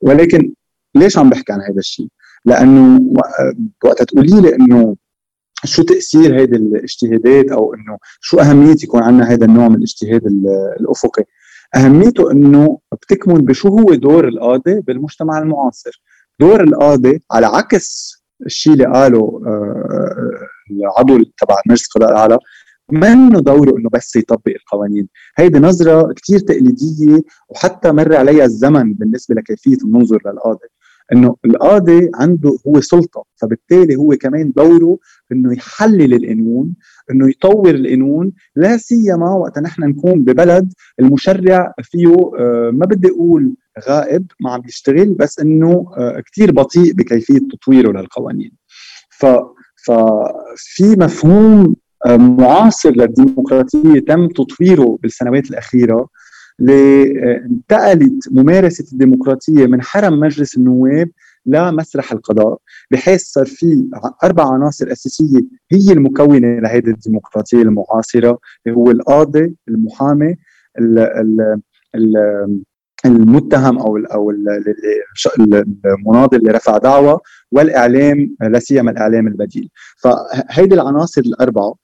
ولكن 0.00 0.52
ليش 0.94 1.18
عم 1.18 1.30
بحكي 1.30 1.52
عن 1.52 1.60
هذا 1.60 1.78
الشيء؟ 1.78 2.08
لأنه 2.44 3.00
وقت 3.84 4.02
تقولي 4.02 4.40
لي 4.40 4.54
إنه 4.54 4.96
شو 5.64 5.82
تأثير 5.82 6.40
هيدي 6.40 6.56
الاجتهادات 6.56 7.50
أو 7.50 7.74
إنه 7.74 7.98
شو 8.20 8.40
أهمية 8.40 8.76
يكون 8.82 9.02
عندنا 9.02 9.32
هذا 9.32 9.44
النوع 9.44 9.68
من 9.68 9.76
الاجتهاد 9.76 10.26
الأفقي؟ 10.80 11.24
أهميته 11.76 12.30
إنه 12.30 12.78
بتكمن 12.92 13.44
بشو 13.44 13.68
هو 13.68 13.94
دور 13.94 14.28
القاضي 14.28 14.80
بالمجتمع 14.80 15.38
المعاصر. 15.38 16.02
دور 16.40 16.64
القاضي 16.64 17.20
على 17.32 17.46
عكس 17.46 18.14
الشيء 18.46 18.72
اللي 18.72 18.84
قاله 18.84 19.42
آه، 19.46 20.48
العضو 20.70 21.22
تبع 21.38 21.56
مجلس 21.66 21.86
القضاء 21.86 22.10
الأعلى 22.12 22.38
منه 22.92 23.40
دوره 23.40 23.78
إنه 23.78 23.88
بس 23.92 24.16
يطبق 24.16 24.48
القوانين. 24.48 25.08
هيدي 25.36 25.58
نظرة 25.58 26.12
كثير 26.12 26.38
تقليدية 26.38 27.22
وحتى 27.48 27.92
مر 27.92 28.16
عليها 28.16 28.44
الزمن 28.44 28.94
بالنسبة 28.94 29.34
لكيفية 29.34 29.76
المنظر 29.84 30.18
للقاضي. 30.26 30.68
إنه 31.12 31.36
القاضي 31.44 32.10
عنده 32.14 32.58
هو 32.66 32.80
سلطة 32.80 33.24
فبالتالي 33.36 33.96
هو 33.96 34.16
كمان 34.20 34.52
دوره 34.56 34.98
إنه 35.32 35.52
يحلل 35.52 36.14
القانون 36.14 36.74
إنه 37.10 37.28
يطور 37.28 37.70
القانون 37.70 38.32
لا 38.56 38.76
سيما 38.76 39.30
وقت 39.30 39.58
نحن 39.58 39.84
نكون 39.84 40.24
ببلد 40.24 40.72
المشرع 41.00 41.74
فيه 41.82 42.30
آه، 42.38 42.70
ما 42.70 42.86
بدي 42.86 43.08
أقول 43.08 43.54
غائب 43.88 44.26
ما 44.40 44.50
عم 44.50 44.60
بيشتغل 44.60 45.14
بس 45.14 45.38
إنه 45.40 45.92
آه، 45.96 46.22
كثير 46.32 46.52
بطيء 46.52 46.92
بكيفية 46.92 47.38
تطويره 47.52 47.92
للقوانين. 48.00 48.52
ف 49.10 49.26
ففي 49.86 50.96
مفهوم 50.98 51.76
آه، 52.06 52.16
معاصر 52.16 52.90
للديمقراطية 52.90 54.00
تم 54.00 54.28
تطويره 54.28 54.98
بالسنوات 55.02 55.50
الأخيرة 55.50 56.08
انتقلت 56.60 58.28
ممارسة 58.32 58.84
الديمقراطية 58.92 59.66
من 59.66 59.82
حرم 59.82 60.20
مجلس 60.20 60.56
النواب 60.56 61.10
لمسرح 61.46 62.12
القضاء 62.12 62.58
بحيث 62.90 63.22
صار 63.22 63.46
في 63.46 63.88
أربع 64.24 64.52
عناصر 64.52 64.92
أساسية 64.92 65.40
هي 65.72 65.92
المكونة 65.92 66.58
لهذه 66.60 66.88
الديمقراطية 66.88 67.62
المعاصرة 67.62 68.38
اللي 68.66 68.78
هو 68.78 68.90
القاضي 68.90 69.54
المحامي 69.68 70.36
ال 70.78 70.98
ال 70.98 71.60
ال 71.94 72.14
المتهم 73.06 73.78
أو 73.78 73.96
أو 73.96 74.30
المناضل 75.98 76.38
اللي 76.38 76.50
رفع 76.50 76.78
دعوة 76.78 77.20
والإعلام 77.52 78.36
لا 78.40 78.58
سيما 78.58 78.90
الإعلام 78.90 79.26
البديل. 79.26 79.70
فهيدي 79.96 80.74
العناصر 80.74 81.20
الأربعة 81.20 81.74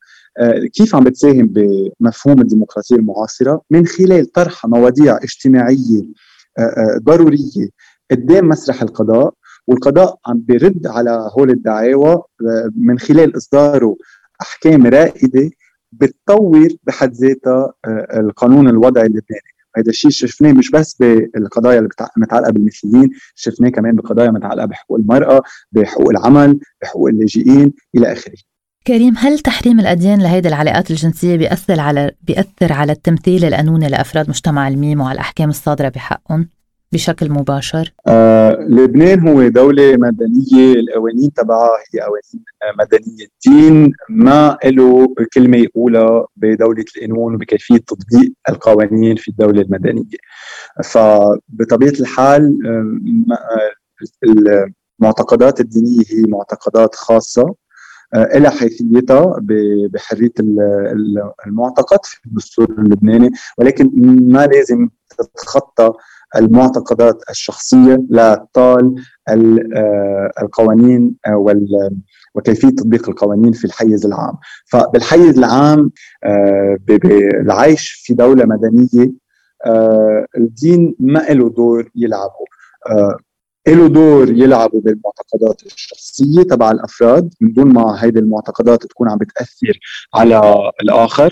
كيف 0.72 0.94
عم 0.94 1.04
بتساهم 1.04 1.52
بمفهوم 2.00 2.40
الديمقراطية 2.40 2.96
المعاصرة؟ 2.96 3.62
من 3.70 3.86
خلال 3.86 4.32
طرح 4.32 4.66
مواضيع 4.66 5.16
اجتماعية 5.16 6.02
آه، 6.58 6.62
آه، 6.62 6.98
ضرورية 7.02 7.68
قدام 8.10 8.48
مسرح 8.48 8.82
القضاء 8.82 9.34
والقضاء 9.66 10.18
عم 10.26 10.40
بيرد 10.40 10.86
على 10.86 11.30
هول 11.38 11.50
الدعاوى 11.50 12.22
من 12.76 12.98
خلال 12.98 13.36
إصداره 13.36 13.96
أحكام 14.42 14.86
رائدة 14.86 15.50
بتطور 15.92 16.68
بحد 16.84 17.12
ذاتها 17.12 17.72
القانون 18.14 18.68
الوضعي 18.68 19.06
اللبناني. 19.06 19.50
هذا 19.76 19.88
الشيء 19.88 20.10
شفناه 20.10 20.52
مش 20.52 20.70
بس 20.70 20.94
بالقضايا 20.94 21.78
اللي 21.78 21.88
متعلقة 22.16 22.52
بالمثليين 22.52 23.10
شفناه 23.34 23.68
كمان 23.68 23.96
بقضايا 23.96 24.30
متعلقة 24.30 24.66
بحقوق 24.66 24.98
المرأة 24.98 25.42
بحقوق 25.72 26.10
العمل 26.10 26.60
بحقوق 26.82 27.08
اللاجئين 27.08 27.72
إلى 27.96 28.12
آخره. 28.12 28.36
كريم 28.86 29.14
هل 29.16 29.38
تحريم 29.38 29.80
الأديان 29.80 30.22
لهيدي 30.22 30.48
العلاقات 30.48 30.90
الجنسية 30.90 31.36
بيأثر 31.36 31.80
على 31.80 32.12
بيأثر 32.22 32.72
على 32.72 32.92
التمثيل 32.92 33.44
القانوني 33.44 33.88
لأفراد 33.88 34.28
مجتمع 34.28 34.68
الميم 34.68 35.00
وعلى 35.00 35.14
الأحكام 35.14 35.48
الصادرة 35.48 35.88
بحقهم 35.88 36.48
بشكل 36.92 37.30
مباشر؟ 37.30 37.92
آه، 38.06 38.52
لبنان 38.52 39.28
هو 39.28 39.48
دولة 39.48 39.96
مدنية 39.96 40.74
القوانين 40.74 41.32
تبعها 41.32 41.70
هي 41.94 42.00
قوانين 42.00 42.44
مدنية. 42.78 43.26
الدين 43.46 43.92
ما 44.08 44.58
له 44.64 45.14
كلمة 45.34 45.56
يقولها 45.56 46.26
بدولة 46.36 46.84
القانون 46.96 47.34
وبكيفية 47.34 47.76
تطبيق 47.78 48.32
القوانين 48.48 49.16
في 49.16 49.28
الدولة 49.28 49.62
المدنية. 49.62 50.18
فبطبيعة 50.84 51.94
الحال 52.00 52.58
آه، 52.66 53.34
آه، 53.34 54.70
المعتقدات 55.00 55.60
الدينية 55.60 56.04
هي 56.10 56.22
معتقدات 56.28 56.94
خاصة. 56.94 57.54
آه، 58.14 58.24
إلى 58.36 58.50
حيثيتها 58.50 59.36
بحرية 59.92 60.32
المعتقد 61.46 61.98
في 62.04 62.26
الدستور 62.26 62.70
اللبناني 62.78 63.30
ولكن 63.58 63.90
ما 64.32 64.46
لازم 64.46 64.88
تتخطى 65.18 65.92
المعتقدات 66.36 67.22
الشخصية 67.30 68.04
لا 68.10 68.46
طال 68.52 68.94
آه، 69.28 70.32
القوانين 70.42 71.16
آه، 71.26 71.56
وكيفية 72.34 72.68
تطبيق 72.68 73.08
القوانين 73.08 73.52
في 73.52 73.64
الحيز 73.64 74.06
العام. 74.06 74.34
فبالحيز 74.66 75.38
العام 75.38 75.90
العيش 77.40 78.02
في 78.04 78.14
دولة 78.14 78.44
مدنية 78.44 79.12
الدين 80.36 80.94
ما 80.98 81.18
له 81.18 81.50
دور 81.50 81.90
يلعبه. 81.94 82.44
له 83.68 83.88
دور 83.88 84.30
يلعبوا 84.30 84.80
بالمعتقدات 84.80 85.62
الشخصية 85.66 86.42
تبع 86.42 86.70
الأفراد. 86.70 87.34
من 87.40 87.52
دون 87.52 87.72
ما 87.72 88.04
هيدي 88.04 88.18
المعتقدات 88.18 88.86
تكون 88.86 89.08
عم 89.10 89.18
بتأثر 89.18 89.78
على 90.14 90.70
الآخر. 90.82 91.30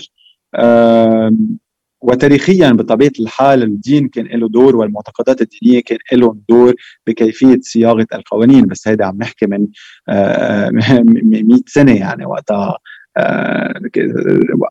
وتاريخيا 2.01 2.71
بطبيعة 2.71 3.11
الحال 3.19 3.63
الدين 3.63 4.07
كان 4.07 4.25
له 4.25 4.49
دور 4.49 4.75
والمعتقدات 4.75 5.41
الدينية 5.41 5.81
كان 5.81 5.97
لهم 6.13 6.41
دور 6.49 6.73
بكيفية 7.07 7.59
صياغة 7.61 8.07
القوانين. 8.13 8.65
بس 8.65 8.87
هيدا 8.87 9.05
عم 9.05 9.17
نحكي 9.17 9.45
من 9.45 9.67
100 10.07 11.61
سنة 11.75 11.91
يعني 11.91 12.25
وقتها 12.25 12.77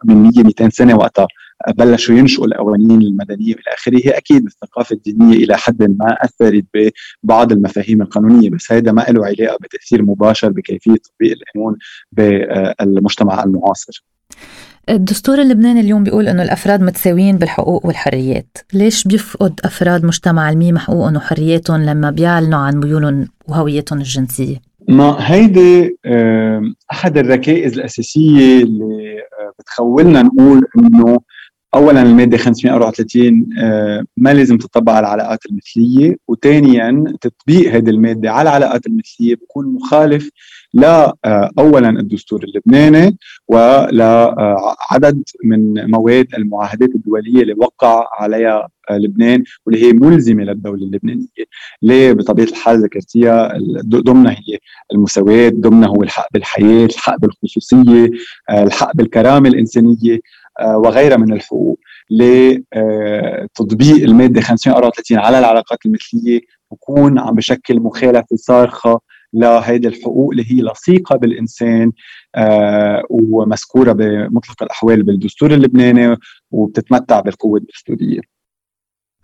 من 0.05 0.23
100 0.23 0.31
200 0.45 0.69
سنة 0.69 0.97
وقتها. 0.97 1.27
بلشوا 1.77 2.15
ينشئوا 2.15 2.47
القوانين 2.47 3.03
المدنية 3.03 3.55
والى 3.55 3.75
آخره. 3.75 4.19
أكيد 4.19 4.47
الثقافة 4.47 4.95
الدينية 4.95 5.37
إلى 5.37 5.57
حد 5.57 5.83
ما 5.83 6.17
أثرت 6.21 6.65
ببعض 6.75 7.53
المفاهيم 7.53 8.03
القانونية 8.03 8.51
بس 8.51 8.73
هذا 8.73 8.93
ما 8.93 9.01
له 9.09 9.27
علاقة 9.27 9.59
بتأثير 9.63 10.03
مباشر 10.03 10.49
بكيفية 10.49 10.97
تطبيق 10.97 11.37
القانون 11.37 11.77
بالمجتمع 12.13 13.45
المعاصر. 13.45 14.05
الدستور 14.89 15.41
اللبناني 15.41 15.81
اليوم 15.81 16.05
بيقول 16.05 16.29
إنه 16.29 16.43
الأفراد 16.43 16.83
متساويين 16.83 17.37
بالحقوق 17.37 17.87
والحريات، 17.87 18.59
ليش 18.73 19.05
بيفقد 19.05 19.61
أفراد 19.65 20.05
مجتمع 20.05 20.51
الميم 20.51 20.79
حقوقهم 20.79 21.17
وحرياتهم 21.17 21.83
لما 21.83 22.11
بيعلنوا 22.11 22.59
عن 22.59 22.77
ميولهم 22.77 23.29
وهويتهم 23.49 23.99
الجنسية؟ 23.99 24.57
ما 24.89 25.17
هيدي 25.19 25.99
أحد 26.93 27.19
الركائز 27.19 27.79
الأساسية 27.79 28.63
اللي 28.63 29.19
آه، 29.19 29.53
بتخولنا 29.59 30.23
نقول 30.23 30.67
إنه 30.79 31.19
اولا 31.75 32.03
المادة 32.03 32.39
534 32.39 33.49
آه، 33.59 34.05
ما 34.17 34.35
لازم 34.35 34.59
تطبق 34.59 34.93
على 34.93 35.07
العلاقات 35.07 35.47
المثلية 35.47 36.17
وثانيا 36.29 37.05
تطبيق 37.21 37.75
هذه 37.75 37.91
المادة 37.91 38.33
على 38.33 38.49
العلاقات 38.51 38.87
المثلية 38.87 39.35
بيكون 39.35 39.67
مخالف 39.67 40.31
لا 40.75 41.17
آه، 41.25 41.51
اولا 41.59 41.89
الدستور 41.89 42.45
اللبناني 42.45 43.19
ولا 43.49 44.35
عدد 44.91 45.23
من 45.45 45.91
مواد 45.91 46.35
المعاهدات 46.35 46.95
الدولية 46.95 47.43
اللي 47.43 47.55
وقع 47.59 48.09
عليها 48.21 48.69
لبنان 48.91 49.45
واللي 49.67 49.87
هي 49.87 49.93
ملزمة 49.93 50.45
للدولة 50.45 50.85
اللبنانية. 50.85 51.27
ليه؟ 51.83 52.13
بطبيعة 52.13 52.47
الحال 52.47 52.83
ذكرتيها 52.83 53.59
ضمنها 53.87 54.33
هي 54.33 54.59
المساواة 54.93 55.49
ضمنها 55.49 55.89
هو 55.89 56.03
الحق 56.03 56.27
بالحياة 56.33 56.85
الحق 56.87 57.17
بالخصوصية 57.21 58.11
آه، 58.51 58.63
الحق 58.63 58.97
بالكرامة 58.97 59.49
الإنسانية. 59.49 60.15
آه، 60.15 60.19
وغيرها 60.65 61.17
من 61.17 61.33
الحقوق 61.33 61.79
لتطبيق 62.11 64.03
المادة 64.05 64.41
534 64.41 65.19
على 65.19 65.39
العلاقات 65.39 65.79
المثلية 65.87 66.41
بكون 66.71 67.19
عم 67.19 67.35
بشكل 67.35 67.81
مخالفه 67.81 68.37
صارخه 68.37 69.01
لهيدي 69.33 69.89
الحقوق 69.89 70.31
اللي 70.31 70.45
هي 70.53 70.63
لصيقة 70.63 71.17
بالإنسان 71.17 71.93
آه 72.35 73.03
ومذكوره 73.11 73.93
بمطلق 73.93 74.63
الأحوال 74.63 75.03
بالدستور 75.03 75.55
اللبناني 75.55 76.17
وبتتمتع 76.51 77.21
بالقوة 77.21 77.61
الدستورية. 77.61 78.21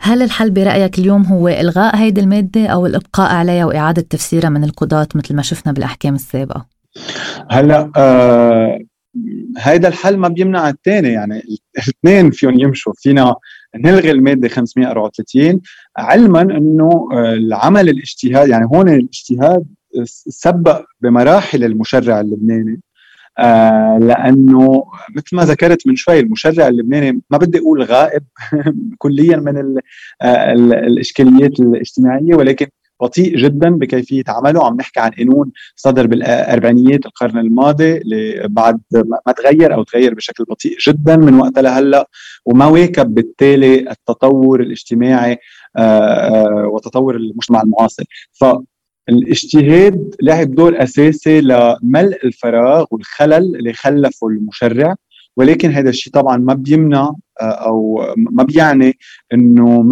هل 0.00 0.22
الحل 0.22 0.50
برأيك 0.50 0.98
اليوم 0.98 1.22
هو 1.22 1.48
إلغاء 1.48 1.96
هيدي 1.96 2.20
المادة 2.20 2.66
أو 2.66 2.86
الإبقاء 2.86 3.34
عليها 3.34 3.64
وإعادة 3.64 4.02
تفسيرها 4.02 4.48
من 4.48 4.64
القضاة 4.64 5.08
مثل 5.14 5.36
ما 5.36 5.42
شفنا 5.42 5.72
بالأحكام 5.72 6.14
السابقة؟ 6.14 6.66
هلأ 7.50 7.92
آه 7.96 8.78
هيدا 9.58 9.88
الحل 9.88 10.16
ما 10.16 10.28
بيمنع 10.28 10.68
الثاني 10.68 11.08
يعني 11.08 11.42
الاثنين 11.78 12.30
فيهم 12.30 12.60
يمشوا. 12.60 12.92
فينا 12.96 13.34
نلغي 13.76 14.10
المادة 14.10 14.48
534 14.48 15.60
علما 15.96 16.42
إنه 16.42 17.08
آه، 17.12 17.34
العمل 17.34 17.88
الاجتهاد 17.88 18.48
يعني 18.48 18.66
هون 18.74 18.88
الاجتهاد 18.88 19.66
سبق 20.28 20.84
بمراحل 21.00 21.64
المشرع 21.64 22.20
اللبناني. 22.20 22.80
آه 23.38 23.98
لأنه 23.98 24.84
مثل 25.16 25.36
ما 25.36 25.44
ذكرت 25.44 25.86
من 25.86 25.96
شوي 25.96 26.20
المشرع 26.20 26.68
اللبناني 26.68 27.22
ما 27.30 27.38
بدي 27.38 27.58
أقول 27.58 27.82
غائب 27.82 28.22
كليا 28.98 29.36
من 29.36 29.76
آه 30.22 30.52
الإشكاليات 30.52 31.60
الاجتماعية 31.60 32.34
ولكن 32.34 32.66
بطيء 33.04 33.36
جدا 33.36 33.70
بكيفية 33.70 34.24
عمله. 34.28 34.66
عم 34.66 34.76
نحكي 34.76 35.00
عن 35.00 35.10
قانون 35.10 35.52
صدر 35.76 36.06
بالأربعينيات 36.06 37.06
القرن 37.06 37.38
الماضي 37.38 37.96
اللي 37.96 38.48
بعد 38.48 38.80
ما 39.26 39.32
تغير 39.32 39.74
أو 39.74 39.82
تغير 39.82 40.14
بشكل 40.14 40.44
بطيء 40.44 40.76
جدا 40.88 41.16
من 41.16 41.34
وقتها 41.34 41.62
لهلأ 41.62 42.08
وما 42.46 42.66
واكب 42.66 43.14
بالتالي 43.14 43.90
التطور 43.90 44.60
الاجتماعي 44.60 45.38
آه، 45.76 45.80
آه، 45.80 46.66
وتطور 46.66 47.16
المجتمع 47.16 47.62
المعاصر. 47.62 48.04
ف 48.32 48.44
الاجتهاد 49.08 50.14
لعب 50.22 50.54
دور 50.54 50.82
اساسي 50.82 51.40
لملء 51.40 52.18
الفراغ 52.24 52.84
والخلل 52.90 53.56
اللي 53.56 53.72
خلفه 53.72 54.28
المشرع. 54.28 54.94
ولكن 55.36 55.70
هذا 55.70 55.90
الشيء 55.90 56.12
طبعا 56.12 56.36
ما 56.36 56.54
بيمنع 56.54 57.12
آه، 57.40 57.44
أو 57.44 58.06
ما 58.16 58.42
بيعني 58.42 58.98
إنه 59.34 59.84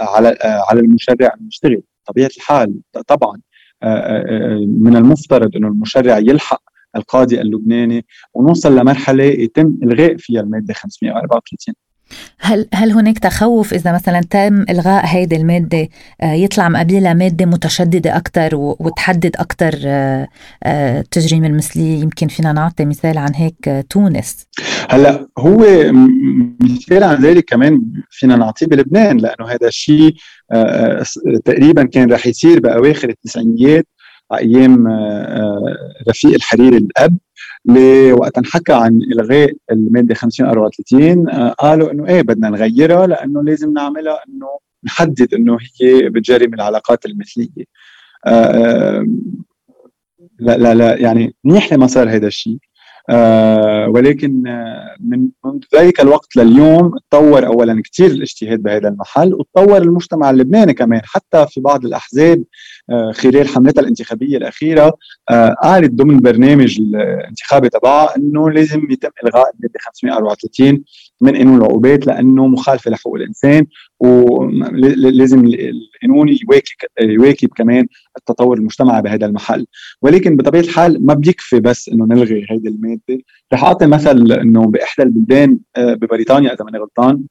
على 0.00 0.38
على 0.70 0.80
المشرع 0.80 1.34
يشتغل. 1.48 1.82
طبيعة 2.12 2.30
الحال 2.36 2.74
طبعا 3.06 3.40
آه، 3.82 4.66
من 4.78 4.96
المفترض 4.96 5.56
إنه 5.56 5.68
المشرع 5.68 6.18
يلحق 6.18 6.62
القاضي 6.96 7.40
اللبناني 7.40 8.06
ونوصل 8.34 8.76
لمرحلة 8.76 9.24
يتم 9.24 9.78
إلغاء 9.82 10.16
فيها 10.16 10.40
المادة 10.40 10.74
534 10.74 11.74
هل 12.40 12.68
هل 12.74 12.92
هناك 12.92 13.18
تخوف 13.18 13.74
إذا 13.74 13.92
مثلا 13.92 14.20
تم 14.20 14.62
إلغاء 14.70 15.06
هيدي 15.06 15.36
المادة 15.36 15.88
آه، 16.20 16.32
يطلع 16.32 16.68
مقابلها 16.68 17.14
مادة 17.14 17.46
متشددة 17.46 18.16
أكثر 18.16 18.50
وتحدد 18.54 19.36
أكثر 19.36 19.74
التجريم 20.66 21.42
آه، 21.42 21.46
آه، 21.46 21.50
المثلي 21.50 22.00
يمكن 22.00 22.28
فينا 22.28 22.52
نعطي 22.52 22.84
مثال 22.84 23.18
عن 23.18 23.34
هيك 23.34 23.86
تونس. 23.90 24.46
هلأ 24.90 25.28
هو 25.38 25.66
مثال 26.62 27.04
عن 27.04 27.22
ذلك 27.22 27.44
كمان 27.44 27.82
فينا 28.10 28.36
نعطيه 28.36 28.66
بلبنان 28.66 29.16
لأنه 29.16 29.48
هذا 29.48 29.68
الشيء 29.68 30.14
تقريبا 31.44 31.84
كان 31.84 32.12
رح 32.12 32.26
يصير 32.26 32.60
بأواخر 32.60 33.08
التسعينيات 33.08 33.86
أيام 34.32 34.88
رفيق 36.08 36.34
الحريري 36.34 36.76
الأب. 36.76 37.18
وقت 38.12 38.38
انحكى 38.38 38.72
عن 38.72 39.00
إلغاء 39.12 39.52
المادة 39.70 40.14
50 40.14 40.46
34 40.46 41.28
آه، 41.28 41.48
قالوا 41.50 41.90
إنه 41.92 42.08
إيه 42.08 42.22
بدنا 42.22 42.50
نغيرها 42.50 43.06
لأنه 43.06 43.42
لازم 43.42 43.72
نعملها 43.72 44.18
إنه 44.28 44.46
نحدد 44.84 45.34
إنه 45.34 45.58
هي 45.80 46.08
بتجرم 46.08 46.54
العلاقات 46.54 47.06
المثلية. 47.06 47.64
آه، 48.26 49.06
لا 50.38 50.58
لا 50.58 50.74
لا 50.74 50.96
يعني 50.96 51.34
منيح 51.44 51.72
لما 51.72 51.86
صار 51.86 52.10
هذا 52.10 52.26
الشيء. 52.26 52.58
ولكن 53.88 54.42
من 55.00 55.28
منذ 55.44 55.60
ذلك 55.74 56.00
الوقت 56.00 56.36
لليوم 56.36 56.92
تطور 57.10 57.46
اولا 57.46 57.82
كثير 57.84 58.06
الاجتهاد 58.10 58.62
بهذا 58.62 58.88
المحل 58.88 59.34
وتطور 59.34 59.76
المجتمع 59.82 60.30
اللبناني 60.30 60.74
كمان 60.74 61.00
حتى 61.04 61.46
في 61.48 61.60
بعض 61.60 61.84
الأحزاب 61.84 62.44
آه 62.90 63.12
خلال 63.12 63.48
حملتها 63.48 63.82
الانتخابية 63.82 64.36
الأخيرة 64.36 64.92
آه 65.30 65.54
قالت 65.62 65.92
ضمن 65.92 66.20
برنامج 66.20 66.80
الانتخابي 66.80 67.68
تبعها 67.68 68.16
إنه 68.16 68.50
لازم 68.50 68.86
يتم 68.90 69.10
إلغاء 69.24 69.50
الماده 69.54 69.78
534 69.80 70.84
من 71.20 71.36
قانون 71.36 71.58
العقوبات 71.58 72.06
لأنه 72.06 72.46
مخالفة 72.46 72.90
لحقوق 72.90 73.14
الإنسان 73.14 73.66
ولازم 74.00 75.46
القانون 75.46 76.28
يواكب 76.28 76.76
يواكب 77.00 77.48
كمان 77.48 77.86
التطور 78.16 78.58
المجتمعي 78.58 79.02
بهذا 79.02 79.26
المحل. 79.26 79.66
ولكن 80.02 80.36
بطبيعة 80.36 80.62
الحال 80.62 81.06
ما 81.06 81.14
بيكفي 81.14 81.60
بس 81.60 81.88
إنه 81.88 82.06
نلغي 82.06 82.46
هيدي 82.50 82.68
المادة. 82.68 83.24
رح 83.52 83.64
أعطي 83.64 83.86
مثل 83.86 84.32
إنه 84.32 84.66
بإحدى 84.66 85.02
البلدان 85.02 85.58
آه، 85.76 85.94
ببريطانيا 85.94 86.54
إذا 86.54 86.64
ماني 86.64 86.78
غلطان 86.78 87.22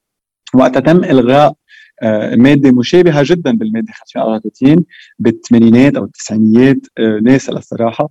وقتها 0.54 0.80
تم 0.80 1.04
إلغاء 1.04 1.54
آه، 2.02 2.36
مادة 2.36 2.72
مشابهة 2.72 3.22
جدا 3.26 3.56
بالمادة 3.56 3.92
534 3.92 4.84
بالثمانينات 5.18 5.96
أو 5.96 6.04
التسعينيات 6.04 6.76
آه، 6.98 7.20
ناسا 7.22 7.52
للصراحة. 7.52 8.08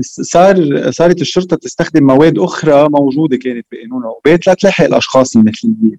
صار 0.00 0.90
صارت 0.90 1.20
الشرطة 1.20 1.56
تستخدم 1.56 2.06
مواد 2.06 2.38
أخرى 2.38 2.88
موجودة 2.88 3.36
كانت 3.36 3.66
بقانون 3.72 4.02
العقوبات 4.02 4.48
لتلاحق 4.48 4.84
الأشخاص 4.84 5.36
المثليين 5.36 5.98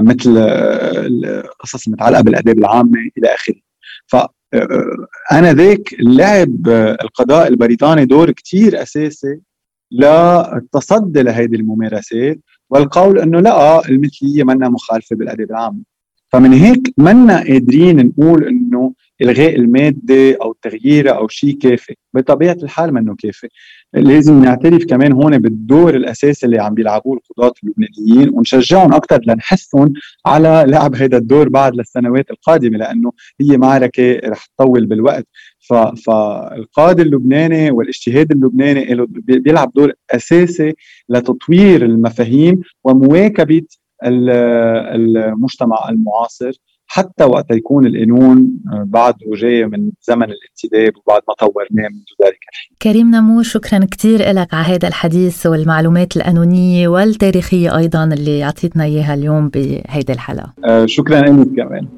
مثل 0.00 0.34
القصص 0.36 1.86
المتعلقه 1.86 2.22
بالأداب 2.22 2.58
العامة 2.58 2.98
إلى 3.18 3.34
آخره. 3.34 3.60
ف 4.06 4.16
أنا 5.32 5.52
ذاك 5.52 5.94
لعب 6.00 6.68
القضاء 7.02 7.48
البريطاني 7.48 8.04
دور 8.04 8.30
كتير 8.30 8.82
أساسي 8.82 9.40
للتصدي 9.92 11.22
لهذه 11.22 11.54
الممارسات 11.54 12.38
والقول 12.70 13.18
إنه 13.18 13.40
لا 13.40 13.88
المثلية 13.88 14.44
منا 14.44 14.68
مخالفة 14.68 15.16
بالأداب 15.16 15.50
العامة. 15.50 15.80
فمن 16.28 16.52
هيك 16.52 16.94
منا 16.98 17.36
قادرين 17.38 18.06
نقول 18.06 18.44
إنه 18.44 18.94
الغاء 19.22 19.56
المادة 19.56 20.38
أو 20.42 20.52
تغييرها 20.62 21.12
أو 21.12 21.28
شيء 21.28 21.58
كافي. 21.58 21.94
بطبيعة 22.14 22.56
الحال 22.62 22.94
منه 22.94 23.16
كافي. 23.18 23.48
لازم 23.94 24.42
نعترف 24.44 24.84
كمان 24.84 25.12
هون 25.12 25.38
بالدور 25.38 25.94
الأساسي 25.96 26.46
اللي 26.46 26.58
عم 26.58 26.74
بيلعبوه 26.74 27.16
القضاة 27.16 27.52
اللبنانيين 27.64 28.34
ونشجعهم 28.34 28.94
أكثر 28.94 29.20
لنحثهم 29.26 29.92
على 30.26 30.64
لعب 30.68 30.94
هذا 30.94 31.16
الدور 31.18 31.48
بعد 31.48 31.74
للسنوات 31.74 32.30
القادمة 32.30 32.78
لأنه 32.78 33.12
هي 33.40 33.56
معركة 33.56 34.20
رح 34.24 34.46
تطول 34.46 34.86
بالوقت. 34.86 35.26
فالقاده 36.06 37.02
اللبناني 37.02 37.70
والاجتهاد 37.70 38.32
اللبناني 38.32 39.06
بيلعب 39.18 39.72
دور 39.76 39.92
أساسي 40.10 40.74
لتطوير 41.08 41.84
المفاهيم 41.84 42.60
ومواكبة 42.84 43.62
المجتمع 44.04 45.88
المعاصر. 45.88 46.52
حتى 46.90 47.24
وقت 47.24 47.50
يكون 47.50 47.86
القانون 47.86 48.50
آه، 48.72 48.84
بعده 48.86 49.16
جاي 49.36 49.66
من 49.66 49.90
زمن 50.02 50.26
الانتداب 50.30 50.92
وبعد 50.96 51.22
ما 51.28 51.34
طورناه 51.34 51.88
منذ 51.88 52.26
ذلك. 52.26 52.38
كريم 52.82 53.10
نمور 53.10 53.42
شكرا 53.42 53.86
كثير 53.90 54.32
لك 54.32 54.54
على 54.54 54.66
هذا 54.74 54.88
الحديث 54.88 55.46
والمعلومات 55.46 56.16
القانونية 56.16 56.88
والتاريخية 56.88 57.76
أيضا 57.76 58.04
اللي 58.04 58.44
أعطيتنا 58.44 58.84
إياها 58.84 59.14
اليوم 59.14 59.48
بهيدي 59.48 60.12
الحلقة. 60.12 60.52
آه 60.64 60.86
شكرا 60.86 61.20
لك 61.20 61.48
كمان. 61.56 61.88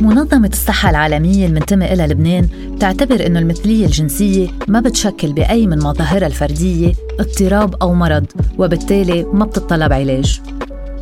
منظمة 0.00 0.48
الصحة 0.48 0.90
العالمية 0.90 1.46
المنتمي 1.46 1.92
إلى 1.92 2.06
لبنان 2.06 2.48
تعتبر 2.80 3.26
أنه 3.26 3.38
المثلية 3.38 3.86
الجنسية 3.86 4.48
ما 4.68 4.80
بتشكل 4.80 5.32
بأي 5.32 5.66
من 5.66 5.78
مظاهرها 5.78 6.26
الفردية 6.26 6.92
اضطراب 7.20 7.74
أو 7.82 7.94
مرض 7.94 8.26
وبالتالي 8.58 9.24
ما 9.32 9.44
بتطلب 9.44 9.92
علاج. 9.92 10.40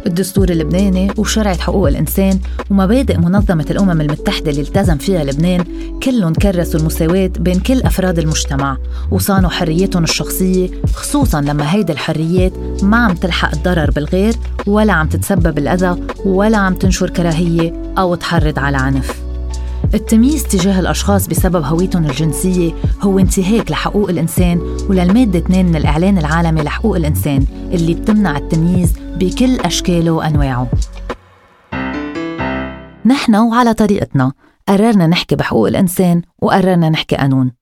الدستور 0.06 0.50
اللبناني 0.50 1.10
وشرعة 1.16 1.58
حقوق 1.58 1.88
الإنسان 1.88 2.38
ومبادئ 2.70 3.18
منظمة 3.18 3.66
الأمم 3.70 4.00
المتحدة 4.00 4.50
اللي 4.50 4.62
التزم 4.62 4.98
فيها 4.98 5.24
لبنان 5.24 5.64
كلهم 6.02 6.34
كرسوا 6.34 6.80
المساواة 6.80 7.30
بين 7.38 7.60
كل 7.60 7.82
أفراد 7.82 8.18
المجتمع 8.18 8.76
وصانوا 9.10 9.50
حرياتهم 9.50 10.04
الشخصية 10.04 10.70
خصوصا 10.94 11.40
لما 11.40 11.74
هيدي 11.74 11.92
الحريات 11.92 12.52
ما 12.82 12.96
عم 12.96 13.14
تلحق 13.14 13.54
الضرر 13.54 13.90
بالغير 13.90 14.34
ولا 14.66 14.92
عم 14.92 15.08
تتسبب 15.08 15.58
الأذى 15.58 15.96
ولا 16.24 16.56
عم 16.56 16.74
تنشر 16.74 17.10
كراهية 17.10 17.92
أو 17.98 18.14
تحرض 18.14 18.58
على 18.58 18.76
عنف. 18.76 19.25
التمييز 19.94 20.42
تجاه 20.42 20.80
الأشخاص 20.80 21.26
بسبب 21.26 21.64
هويتهم 21.64 22.04
الجنسية 22.04 22.72
هو 23.02 23.18
انتهاك 23.18 23.70
لحقوق 23.70 24.08
الإنسان 24.10 24.60
وللمادة 24.90 25.38
2 25.38 25.66
من 25.66 25.76
الإعلان 25.76 26.18
العالمي 26.18 26.62
لحقوق 26.62 26.96
الإنسان 26.96 27.44
اللي 27.72 27.94
بتمنع 27.94 28.36
التمييز 28.36 28.92
بكل 28.98 29.60
أشكاله 29.60 30.10
وأنواعه. 30.10 30.68
نحن 33.06 33.36
وعلى 33.36 33.74
طريقتنا 33.74 34.32
قررنا 34.68 35.06
نحكي 35.06 35.36
بحقوق 35.36 35.68
الإنسان 35.68 36.22
وقررنا 36.42 36.88
نحكي 36.88 37.16
قانون. 37.16 37.52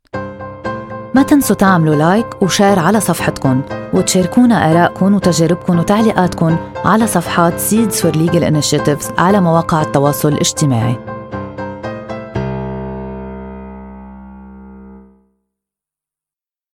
ما 1.14 1.22
تنسوا 1.22 1.56
تعملوا 1.56 1.94
like 1.94 2.42
و 2.42 2.48
share 2.48 2.78
على 2.78 3.00
صفحتكم 3.00 3.62
وتشاركونا 3.94 4.70
آرائكم 4.70 5.14
وتجاربكم 5.14 5.78
وتعليقاتكم 5.78 6.56
على 6.84 7.06
صفحات 7.06 7.60
Seeds 7.60 7.94
for 7.94 8.16
Legal 8.16 8.42
Initiatives 8.42 9.20
على 9.20 9.40
مواقع 9.40 9.82
التواصل 9.82 10.28
الاجتماعي. 10.28 11.13